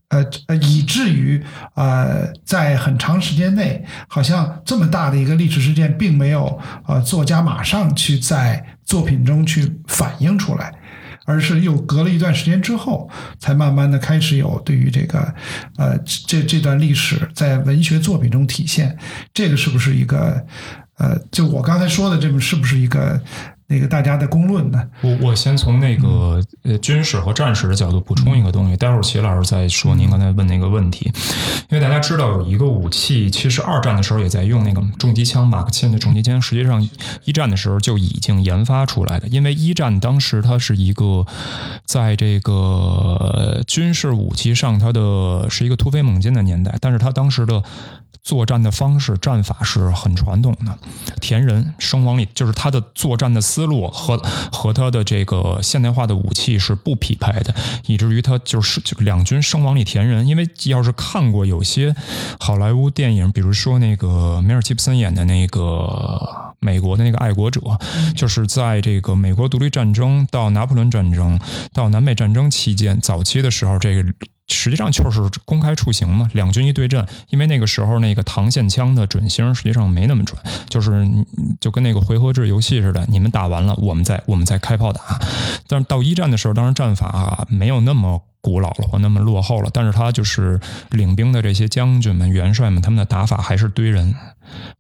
[0.09, 1.43] 呃呃，以至于
[1.75, 10.73] 呃，在很长时间内，好像这么大的一个历史事件，并没有呃作家马上去在作品中去反映出来。
[11.25, 15.35] 而是又隔了一段时间之后，才慢慢的开始有对于这个，
[15.77, 18.97] 呃，这这段历史在文学作品中体现，
[19.33, 20.45] 这个是不是一个，
[20.99, 23.21] 呃，就我刚才说的这个是不是一个
[23.67, 24.87] 那个大家的公论呢？
[25.01, 31.11] 我我先从那个呃军事和战士的角度补充一个东西，待会儿齐老师再说您刚才问那个问题。
[31.71, 36.87] 因为大家知道有一个武器，其实二战的时候也在用那个重机枪，马克沁的重机枪，实际上
[37.25, 39.27] 一战的时候就已经研发出来的。
[39.29, 41.27] 因为一战当时它是一个
[41.87, 47.63] 在这个军事武器上，它的是一个突飞猛进的年代，但是它当时的。
[48.25, 50.79] 作战的方式、战法是很传统的，
[51.21, 54.17] 田人生亡里就是他的作战的思路和
[54.51, 57.55] 和他的这个现代化的武器是不匹配的，
[57.85, 60.27] 以至于他就是就两军生亡里田人。
[60.27, 61.95] 因为要是看过有些
[62.41, 65.61] 好莱坞电影，比如说那个梅尔吉布森演的那个
[66.61, 67.61] 《美国的那个爱国者，
[68.17, 71.39] 就是在这个美国独立战争到拿破仑战争
[71.75, 74.03] 到南北战争期间早期的时候，这个。
[74.47, 80.39] 实际上就是公开处刑嘛，两军一对阵，因为那个时候那个膛线枪的准星实际上没那么准，
[80.69, 81.09] 就是
[81.61, 85.01] 就跟那个回合制游戏似的，你们打完了，我们再我们再开炮打。
[85.67, 90.61] 但是到一战的时候，当然战法没有那么古老了或那么落后了，但是他就是
[90.91, 94.15] 领兵的这些将军们、元帅们，他们的打法还是堆人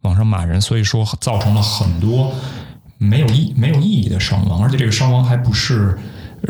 [0.03, 2.35] 往上骂人，所以说造成了很多
[2.99, 5.99] 没有意没有意义的伤亡，而且这个伤亡还不是。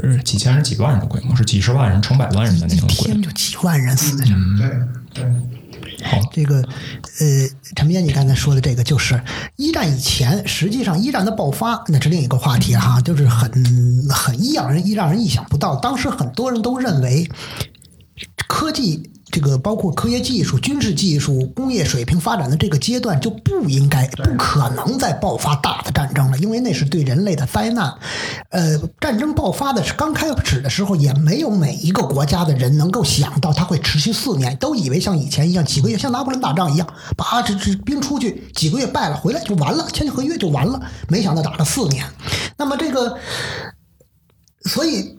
[0.03, 4.35] 是几千人、几万人的规模，是几十万人、成百万人的那种规模，就几万人死着。
[4.59, 5.25] 对对，
[6.05, 9.21] 好，这个呃，陈斌，你刚才说的这个，就是
[9.57, 13.51] 一战以前，实际上一战的爆发，那是另一个话题哈，就是很
[14.11, 15.77] 很让人让人意想不到。
[15.77, 17.29] 当时很多人都认为
[18.49, 19.11] 科技。
[19.35, 27.93] 这个包括科学技术、军事技术、工业水平发展的这个阶段，就不应该、不可能再爆发大的战争了，因为那是对人类的灾难。
[28.51, 36.87] 呃，战争爆发的是刚开始的时候，也没有每一个国家的人能够想到它会持续四年，都以为像以前一样几个月，像拿破仑打仗一样，
[37.17, 40.81] 把这这兵出去几个月败了回来就完了，签订合约就完了。
[41.09, 42.07] 没想到打了四年。
[42.57, 43.19] 那么这个，
[44.67, 45.14] 所以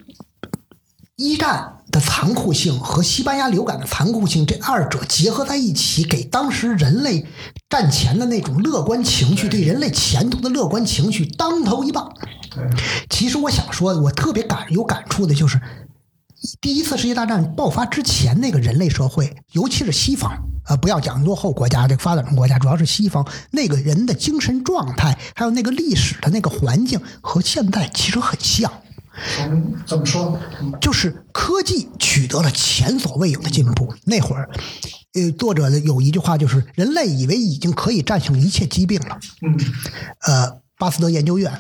[1.16, 1.72] 一战。
[1.92, 7.26] 的残酷性和西班牙流感的残酷性，这二者结合在一起，给当时人类
[7.70, 12.12] 战前的那种乐观情绪，对人类前途的乐观情绪当头一棒。
[13.10, 15.62] 其实我想说，我特别感有感触的就是，
[16.60, 20.34] 第一次世界大战爆发之前，那个人类社会，尤其是西方，
[20.68, 28.70] 呃，不要讲落后国家，这个发展中国家，主要是西方那个人的精神状态，还有那个历史的那个环境，和现在其实很像。
[29.40, 30.40] 嗯，怎么说？
[30.82, 33.94] 就是科技取得了前所未有的进步。
[34.06, 34.50] 那会儿，
[35.14, 39.20] 呃，作者有一句话，就是人类以为已经可以战胜一切疾病了。
[39.42, 39.58] 嗯，
[40.28, 41.60] 呃，巴斯德研究院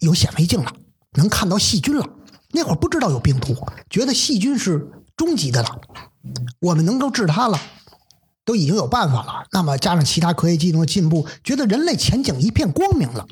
[0.00, 0.72] 有显微镜了，
[1.14, 2.04] 能看到细菌了。
[2.50, 3.56] 那会儿不知道有病毒，
[3.90, 5.80] 觉得细菌是终极的了，
[6.60, 7.60] 我们能够治它了。
[8.44, 13.26] 都已经有办法了，那么加上其他科学技术的进步，觉得人类前景一片光明了。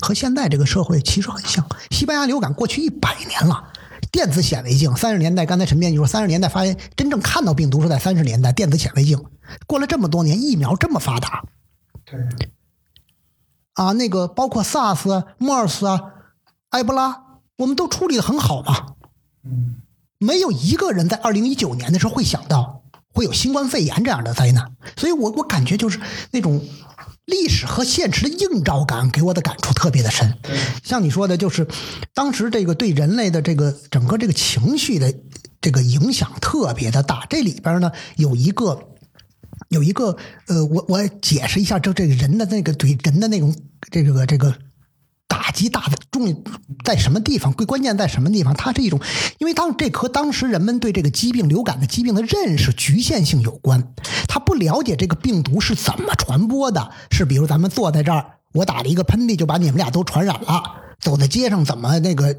[0.00, 1.64] 和现在这个社会其实很像。
[1.90, 3.72] 西班牙流感过去一百年了，
[4.12, 9.24] 电子显微镜，三十年代，刚才陈编辑说，三十年代发现真正看到病毒是在三十年代，电子显微镜
[9.66, 11.42] 过了这么多年，疫苗这么发达，
[12.04, 12.20] 对，
[13.74, 16.00] 啊，那个包括 SARS、MERS 啊、
[16.70, 17.22] 埃博拉，
[17.56, 18.94] 我们都处理的很好嘛。
[19.44, 19.76] 嗯，
[20.18, 22.79] 没有一个人在二零一九年的时候会想到。
[23.12, 25.98] 会有新冠肺炎这样的灾难，所以我我感觉就是
[26.30, 26.64] 那种
[27.24, 30.36] 历史和现实的映照感，给我的感触特别的深。
[30.82, 31.66] 像你说的，就是
[32.14, 35.12] 当时这个对人类的这个整个这个情绪的
[35.60, 37.26] 这个影响特别的大。
[37.28, 38.80] 这里边呢有一个
[39.68, 40.16] 有一个
[40.46, 43.54] 呃，我我解释一下，这这个人的那个对人的那种
[43.90, 44.54] 这个这个。
[45.30, 46.42] 打击大的重
[46.84, 47.54] 在什么地方？
[47.54, 48.52] 最关键在什么地方？
[48.54, 49.00] 它是一种，
[49.38, 53.94] 因为当这和当时人们对这个疾病、流感的疾病的认识局限性有关。
[54.26, 60.62] 他不了解这个病毒是怎么传播的，是比如咱们坐在这儿，我打了一个喷嚏就把你们俩都传染了；
[61.00, 62.36] 走在街上怎么那个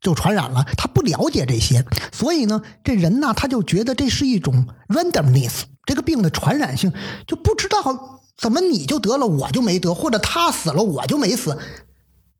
[0.00, 0.64] 就传染了？
[0.78, 6.90] 他不了解这些，所以呢，这人呢他就觉得这是一种 randomness，这个病的传染性
[7.26, 7.78] 就不知道
[8.38, 11.58] 怎么你就得了，我就没得，或者他死了我就没死。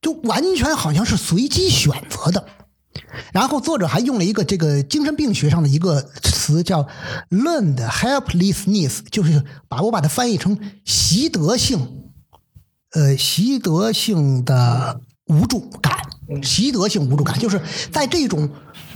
[0.02, 2.44] 就完全好像是随机选择的，
[3.32, 6.86] 然后作者还用了一个这个精神病学上的一个词叫
[7.30, 12.10] “learned helplessness”，就是把我把它翻译成习得性，
[12.92, 15.96] 呃，习得性的无助感，
[16.42, 17.60] 习得性无助感，就是
[17.92, 18.50] 在这种，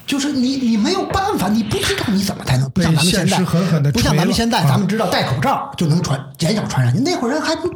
[0.08, 3.38] 就是你你没有办法，你不知道你怎么才能不像咱们现在，
[3.92, 7.70] 不像咱们现在，咱们知道戴口罩就能传减少传染，那会儿人还不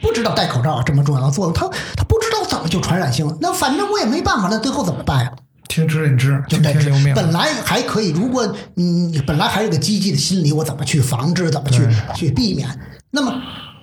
[0.00, 2.28] 不知道戴口罩这么重要的作用，他他不知
[2.68, 3.36] 就传染性了？
[3.40, 5.32] 那反正我也没办法，那最后怎么办呀？
[5.68, 7.14] 听之任之，就听天由命。
[7.14, 11.50] 本来还可以，如果嗯，本来还有个积极的心理，我怎么去防治？
[11.50, 12.68] 怎么去去避免？
[13.10, 13.32] 那么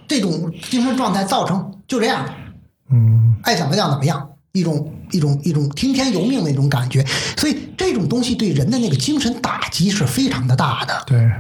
[0.07, 2.25] 这种精神状态造成就这样，
[2.91, 7.03] 嗯，爱怎么样怎么样，一种一种一种听天由命的一种感觉。
[7.37, 11.01] 所以这种东西对人的那个精神打击是非常的大的。
[11.07, 11.31] 对，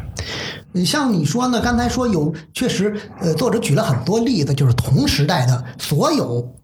[0.71, 1.61] 你像你说呢？
[1.61, 6.55] 刚才说有确实，呃，作者举了很多例子，就是同时代的所有。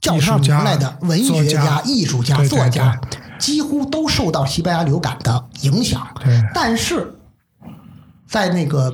[0.00, 3.00] 叫上名来的文学家、艺术家、作家，
[3.38, 6.06] 几乎都受到西班牙流感的影响。
[6.54, 7.14] 但是，
[8.26, 8.92] 在那个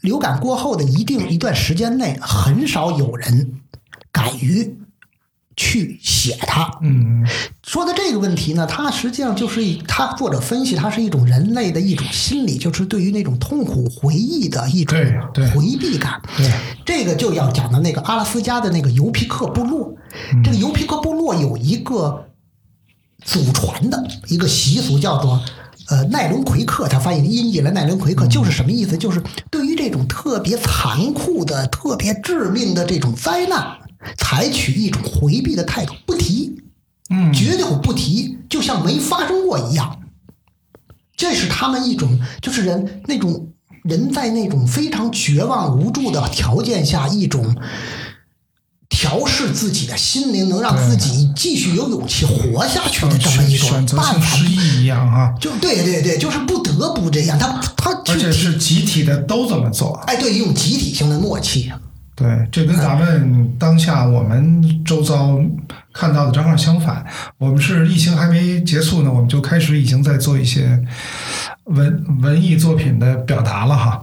[0.00, 3.60] 流感过后的一定一段时间内，很少有人
[4.12, 4.78] 敢于
[5.56, 6.70] 去写它。
[6.82, 7.26] 嗯
[7.64, 14.98] 说的这个问题呢，它实际上就是一他作者分析，它是一种人类的一种心理，就是对于那种痛苦回忆的一种
[15.52, 16.22] 回避感。
[16.36, 16.50] 对
[16.84, 19.92] 这个就要讲到那个阿拉斯加的那个尤皮克部落。
[20.32, 22.26] 嗯这个尤皮克部落有一个
[23.24, 25.42] 祖传的一个习俗，叫做
[25.88, 28.96] 呃奈伦奎克，他翻译音译了奈伦奎克，就是什么意思？
[28.96, 33.76] 就是对于这种特别残酷的、特别致命的这种灾难，
[34.16, 36.54] 采取一种回避的态度，不提。
[37.08, 40.00] 嗯绝对不提，就像没发生过一样。
[41.16, 43.52] 这是他们一种，就是人那种
[43.84, 47.56] 人在那种非常绝望无助的条件下，一种
[48.88, 54.44] 调试自己的心灵，能让自己继续有勇气活下去的这么一种办法失。
[54.46, 57.38] 忆一样啊，就对对对，就是不得不这样。
[57.38, 59.94] 他他而且是集体的都这么做。
[60.08, 61.72] 哎，对，一种集体性的默契。
[62.16, 65.38] 对，这跟咱们当下我们周遭
[65.92, 67.04] 看到的正好相反。
[67.36, 70.82] 我们是疫情还没结束呢，我们就开始已经在做一些
[71.64, 74.02] 文文艺作品的表达了哈。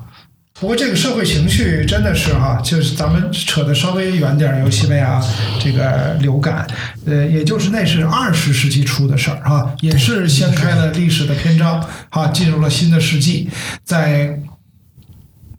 [0.59, 5.19] 不过这个社会情绪真的是哈，就是咱们扯的稍微远点儿，有西班牙
[5.59, 6.67] 这个流感，
[7.07, 13.49] 呃，也就是那是二十世纪初的事儿哈，也是掀开了历史的篇章哈，进入了新的世纪，
[13.83, 14.39] 在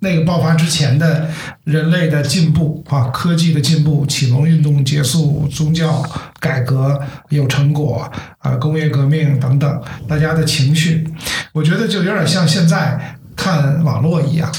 [0.05, 1.29] 那个爆发之前的
[1.65, 6.05] 人类的进步啊，科技的进步，启蒙运动结束，宗教
[6.39, 7.01] 改革
[7.31, 8.09] 有成果
[8.39, 11.09] 啊，工业革命等等，大家的情绪，
[11.53, 14.53] 我觉得就有点像现在看网络一样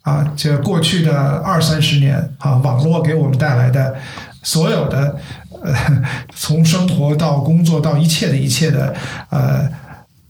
[0.00, 3.94] 啊，这过去的二三十年啊，网络给我们带来的
[4.42, 5.14] 所有的
[5.62, 6.02] 呃，
[6.34, 8.94] 从生活到工作到一切的一切的
[9.28, 9.68] 呃。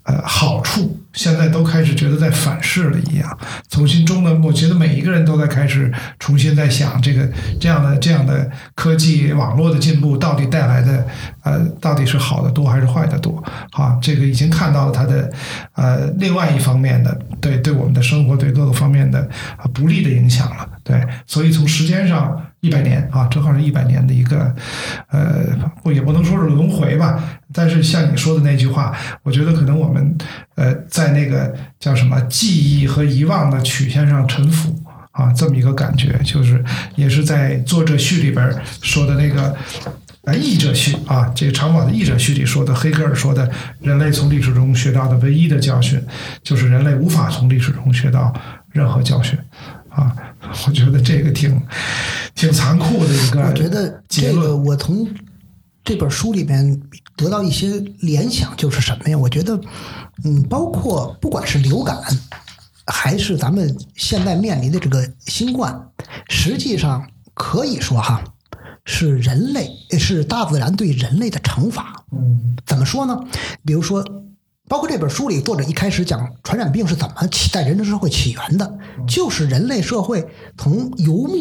[0.08, 3.38] 呃好处，现在都开始觉得在反噬了一样。
[3.68, 7.28] 重新中呢，我觉得每一个人都在开始重新在想这个
[7.60, 11.04] 这样的这样的科技网络的进步到底带来的
[11.42, 13.42] 呃到底是好的多还是坏的多？
[13.72, 15.32] 啊，这个已经看到了它的
[15.74, 19.20] 呃另外一方面的对对我们的生活对各个方面的
[19.56, 20.68] 啊不利的影响了。
[20.86, 24.54] 对，所以从时间上一百年啊，正好是一百年的一个
[25.10, 25.46] 呃，
[25.82, 27.20] 不也不能说是轮回吧，
[27.52, 30.16] 但是像你说的那句话，我觉得可能我们
[30.54, 34.72] 呃在那个叫什么记忆和遗忘的曲线上沉浮
[35.10, 36.64] 啊，这么一个感觉，就是
[36.94, 39.56] 也是在作者序里边说的那个。
[40.26, 43.48] 啊，译者序啊，这个长保的译者序里说的，黑格尔说的，
[43.80, 46.02] 人类从历史中学到的唯一的教训，
[46.42, 48.34] 就是人类无法从历史中学到
[48.72, 49.38] 任何教训
[49.96, 50.14] 啊。
[50.66, 51.60] 我觉得这个挺
[52.34, 55.08] 挺残酷的一个我觉得这个我从
[55.82, 56.80] 这本书里面
[57.16, 59.16] 得到一些联想，就是什么呀？
[59.18, 59.60] 我觉得，
[60.24, 61.96] 嗯，包括不管是流感，
[62.86, 65.88] 还是咱们现在面临的这个新冠，
[66.28, 68.22] 实际上可以说哈，
[68.84, 72.04] 是人类是大自然对人类的惩罚。
[72.12, 73.16] 嗯怎么说呢？
[73.64, 74.04] 比如说，
[74.68, 80.26] 包括这本书里，作者一开始讲传染病是怎么起在人类社会起源的，就是人类社会
[80.58, 81.36] 从游牧、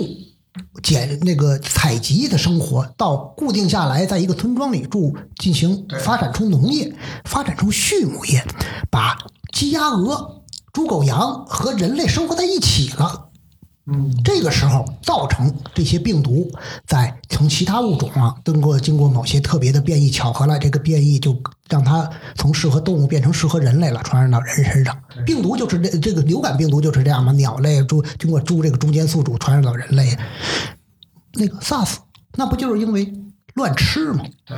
[0.83, 6.93] 捡那个采集的生活，到固定下来，在一个村庄里住，进行发展出农业，
[7.23, 8.45] 发展出畜牧业，
[8.91, 9.17] 把
[9.51, 13.29] 鸡鸭鹅、猪狗羊和人类生活在一起了。
[13.87, 16.51] 嗯这个时候造成这些病毒
[16.87, 21.37] 在从其他物种啊，通过经过某些特别的变异巧合了，这个变异就
[21.69, 24.97] 让它从适合动物变成适合人类了，传染到人身上。
[25.25, 30.17] 病毒就是这这个流感病毒就是这样嘛，鸟类猪经过猪这个中间宿主传染到人类。
[31.33, 31.97] 那个 SARS
[32.37, 33.13] 那不就是因为
[33.53, 34.23] 乱吃吗？
[34.45, 34.57] 对，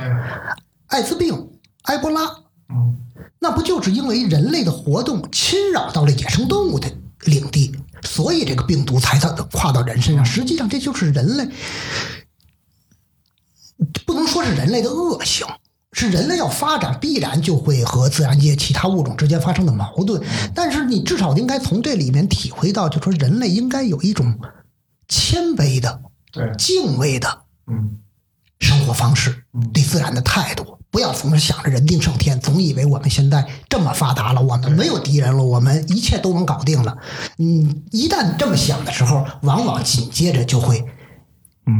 [0.86, 1.50] 艾滋病、
[1.82, 2.22] 埃博拉
[2.70, 2.96] 嗯
[3.40, 6.90] 那不就是因为人类的活动侵扰到了野生动物的
[7.24, 7.72] 领地，
[8.02, 10.24] 所以这个病毒才它跨到人身上？
[10.24, 11.48] 实际上，这就是人类，
[14.06, 15.46] 不能说是人类的恶性，
[15.92, 20.22] 是人类要发展必然就会和自然界其他物种之间发生的矛盾。
[20.54, 24.38] 但是你至少应该从这里面体会到，就说人类应该有一种
[25.08, 26.00] 谦卑的、
[26.32, 27.98] 对，敬畏的嗯
[28.60, 36.96] 生活方式，对自然的态度，不要总是想着人定胜天，总以为我们现在这么发达了，我们没有敌人了，我们一切都能搞定了。
[37.38, 40.82] 嗯，一旦这么想的时候，往往紧接着就会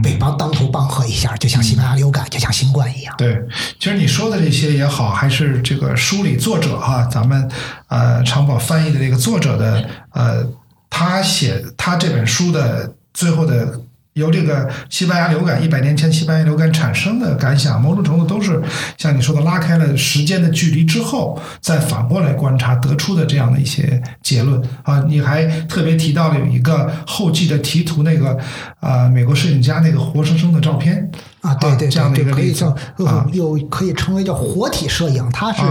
[0.02, 3.14] 被帮当头棒喝一下，就像西班牙流感，就像新冠一样。
[3.16, 3.40] 对，
[3.80, 7.50] 其实你说的这些也好，还是这个书里作者哈，咱们
[7.88, 10.46] 呃长宝翻译的这个作者的呃，
[10.90, 13.80] 他写他这本书的最后的
[14.18, 18.60] 由这个西班牙流感一百年前西班牙流感产生的感想，某种程度都是
[18.98, 25.02] 像你说的拉开了时间的距离之后，再反过来观察得出的这样的一些结论啊。
[25.08, 28.36] 你还特别提到了有一个后记的题图，那个
[28.80, 31.10] 呃美国摄影家那个活生生的照片。
[31.40, 32.68] 啊，对对这样的，一个可以叫
[33.06, 35.24] 啊又又可以称为叫活体摄影。
[35.32, 35.62] 它是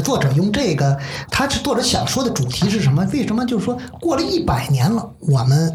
[0.00, 0.96] 作者用这个，
[1.32, 3.04] 他是作者想说的主题是什么？
[3.12, 5.72] 为什么就是说过了一百年了，我们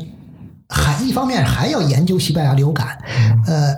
[0.71, 2.97] 还一方面还要研究西班牙流感，
[3.45, 3.75] 呃。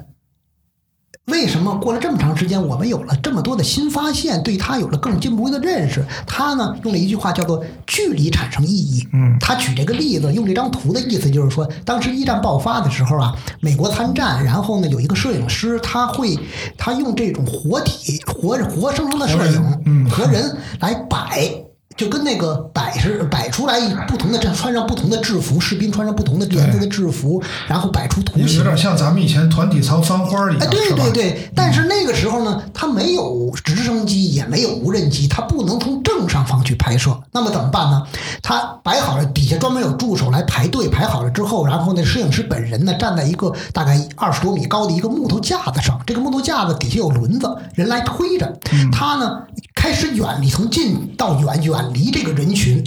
[1.28, 6.06] 为什么过了这么长时间，我们有了这么多的新发现，对它有了更进一步的认识？
[6.28, 9.08] 他呢用了一句话叫做“距离产生意义”。
[9.16, 16.38] 嗯他举这个例子，用这张图的意思就是说，当时一战爆发的时候啊，美国参战，然后呢有一个摄影师，他会
[16.78, 21.64] 他用这种活体、活活生生的摄影，嗯和人来摆。
[21.96, 37.18] 就跟那个摆是摆出来不同的，穿上不同的制服，士兵穿上不同的颜色的制服，然后摆出图形，有有点像咱们以前团体操翻花一样，哎，对对对，但是那个时候呢，它没有直升机，也没有无人机，它不能从正上方去拍摄。
[37.32, 38.04] 那么怎么办呢？
[38.42, 48.60] 它摆好了，底下专门有助手来排队，排好了之后，然后那，摄影师本人呢站在一个大概二十多米高的一个木头架子上，这个木头架子底下有轮子，人来推着。
[48.92, 49.40] 他呢
[49.84, 52.82] 开始远离，从近到远，远离这个人群，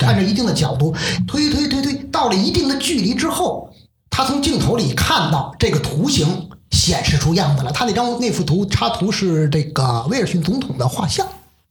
[0.00, 0.94] 按照一定的角度
[1.26, 3.70] 推推推推，到了一定的距离之后，
[4.10, 7.72] 他从镜头里看到这个图形显示出样子了。
[7.72, 11.26] 他那张那幅图插图是这个威尔逊总统的画像，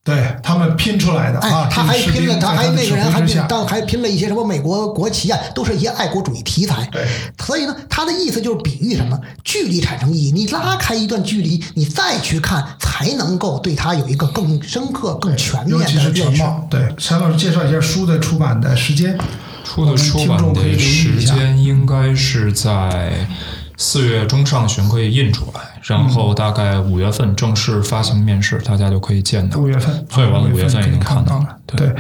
[0.06, 6.88] 对他们拼出来的啊哎，，他还拼了，他还那个人还拼当还拼了一些什么美国国旗啊，都是一些爱国主义题材。
[6.92, 7.08] 对，
[7.44, 9.20] 所以呢，他的意思就是比喻什么？
[9.44, 16.44] 距离产生意义，你拉开一段距离，你再去看，才能够对它有一个更深刻、更全面的尤其是全认识。
[16.44, 16.68] 貌。
[16.70, 19.18] 对，陈老师介绍一下书的出版的时间。
[19.64, 23.28] 出的出版的时间应该是在
[23.78, 29.60] 四月中上旬可以印出来，然后大概五月份正式发行面世，大家就可以见到。
[29.60, 31.58] 五月份，对，完了五月份可以也能到看到了。
[31.66, 31.92] 对，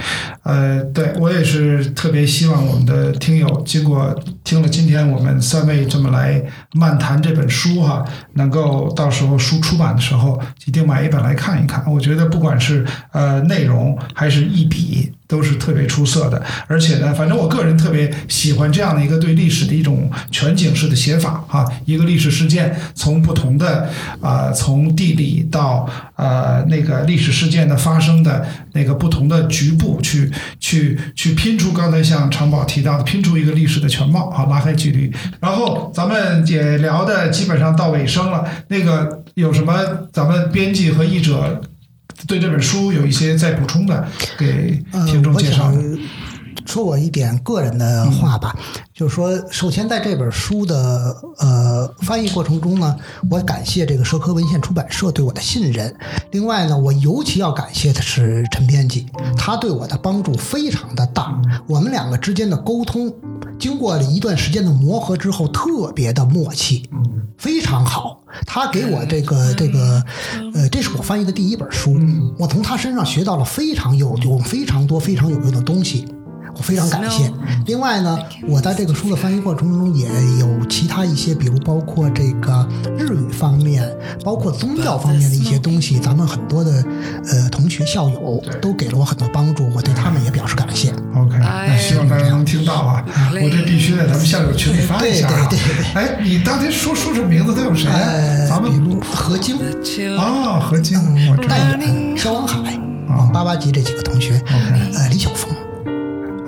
[0.43, 6.41] 呃，对我也是特别希望我们的听友经过听了今天我们三位这么来
[6.73, 11.83] 漫谈这本书哈，能够到时候书出版的时候一定买一本来看一看。
[11.91, 15.11] 我觉得不管是呃内容还是一笔。
[15.27, 23.89] 都是特别出色的，而且呢，反正我个人特别喜欢这样的一个对历史的一种全景式的写法哈，一个历史事件从不同的
[24.21, 35.11] 啊、从地理到呃那个历史事件的发生的那个不同的局部去去去拼出刚才像常宝提到的拼出一个历史的全貌啊，拉开距离。
[35.39, 39.73] 然后咱们也聊的基本上到尾声了，那个有什么
[40.13, 41.61] 咱们编辑和译者？
[42.27, 45.97] 对这本书有一些再补充的，给听众介绍、呃。
[46.65, 52.95] 说我一点个人的话吧，嗯、就是说，首先在这本书的呃翻译过程中呢，
[53.29, 55.95] 我感谢这个社科文献出版社对我的信任。
[56.31, 59.05] 另外呢，我尤其要感谢的是陈编辑，
[59.37, 61.39] 他对我的帮助非常的大。
[61.67, 63.13] 我们两个之间的沟通，
[63.59, 66.89] 经过了一段时间的磨合之后，特别的默契，
[67.37, 68.21] 非常好。
[68.45, 70.03] 他给我这个这个，
[70.53, 71.97] 呃，这是我翻译的第一本书，
[72.37, 76.05] 我从他身上学到了非常有用、非常多、非常有用的东西，
[76.57, 77.31] 我非常感谢。
[77.65, 78.17] 另外呢，
[78.47, 80.07] 我在这个书的翻译过程中也
[80.39, 82.67] 有其他一些，比如包括这个
[82.97, 83.87] 日语方面，
[84.23, 86.83] 包括宗教方面的一些东西，咱们很多的
[87.29, 90.91] 呃同学校友都给了我很多帮助，我对他们也表示感谢。
[91.15, 93.03] OK，那希望大家能听到啊！
[93.31, 95.47] 我这必须在咱们校友群里发一下啊！
[95.49, 97.97] 对对对哎，你当天说说这名字都有谁啊？
[97.97, 99.57] 呃、咱们比如何晶
[100.17, 100.99] 啊，何晶，
[101.29, 101.55] 我知道。
[101.55, 102.73] 戴远、肖王海
[103.09, 104.41] 啊，八八级这几个同学，
[104.93, 105.49] 呃，李晓峰。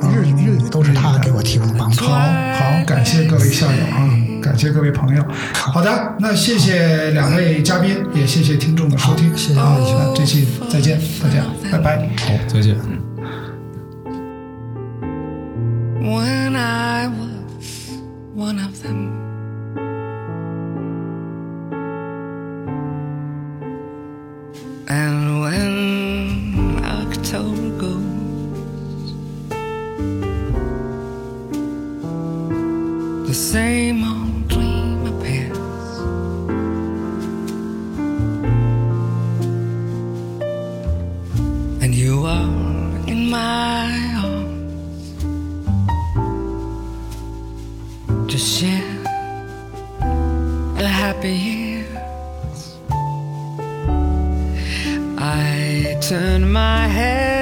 [0.01, 2.05] 日语日语都是他给我提供的帮助。
[2.05, 4.09] 好好，感谢各位校友啊，
[4.41, 5.23] 感谢各位朋友。
[5.53, 9.35] 好的，那谢谢两位嘉宾，也谢谢听众的收听。
[9.35, 9.59] 谢谢
[10.15, 11.97] 这期再见，大家拜拜。
[12.19, 12.75] 好，再见。
[16.01, 17.99] When I was
[18.35, 19.15] one of them.
[24.89, 28.16] And when October goes,
[33.37, 35.57] same old dream appears.
[41.83, 43.93] And you are in my
[44.25, 45.21] arms
[48.31, 49.03] to share
[50.79, 52.75] the happy years.
[55.19, 57.36] I turn my head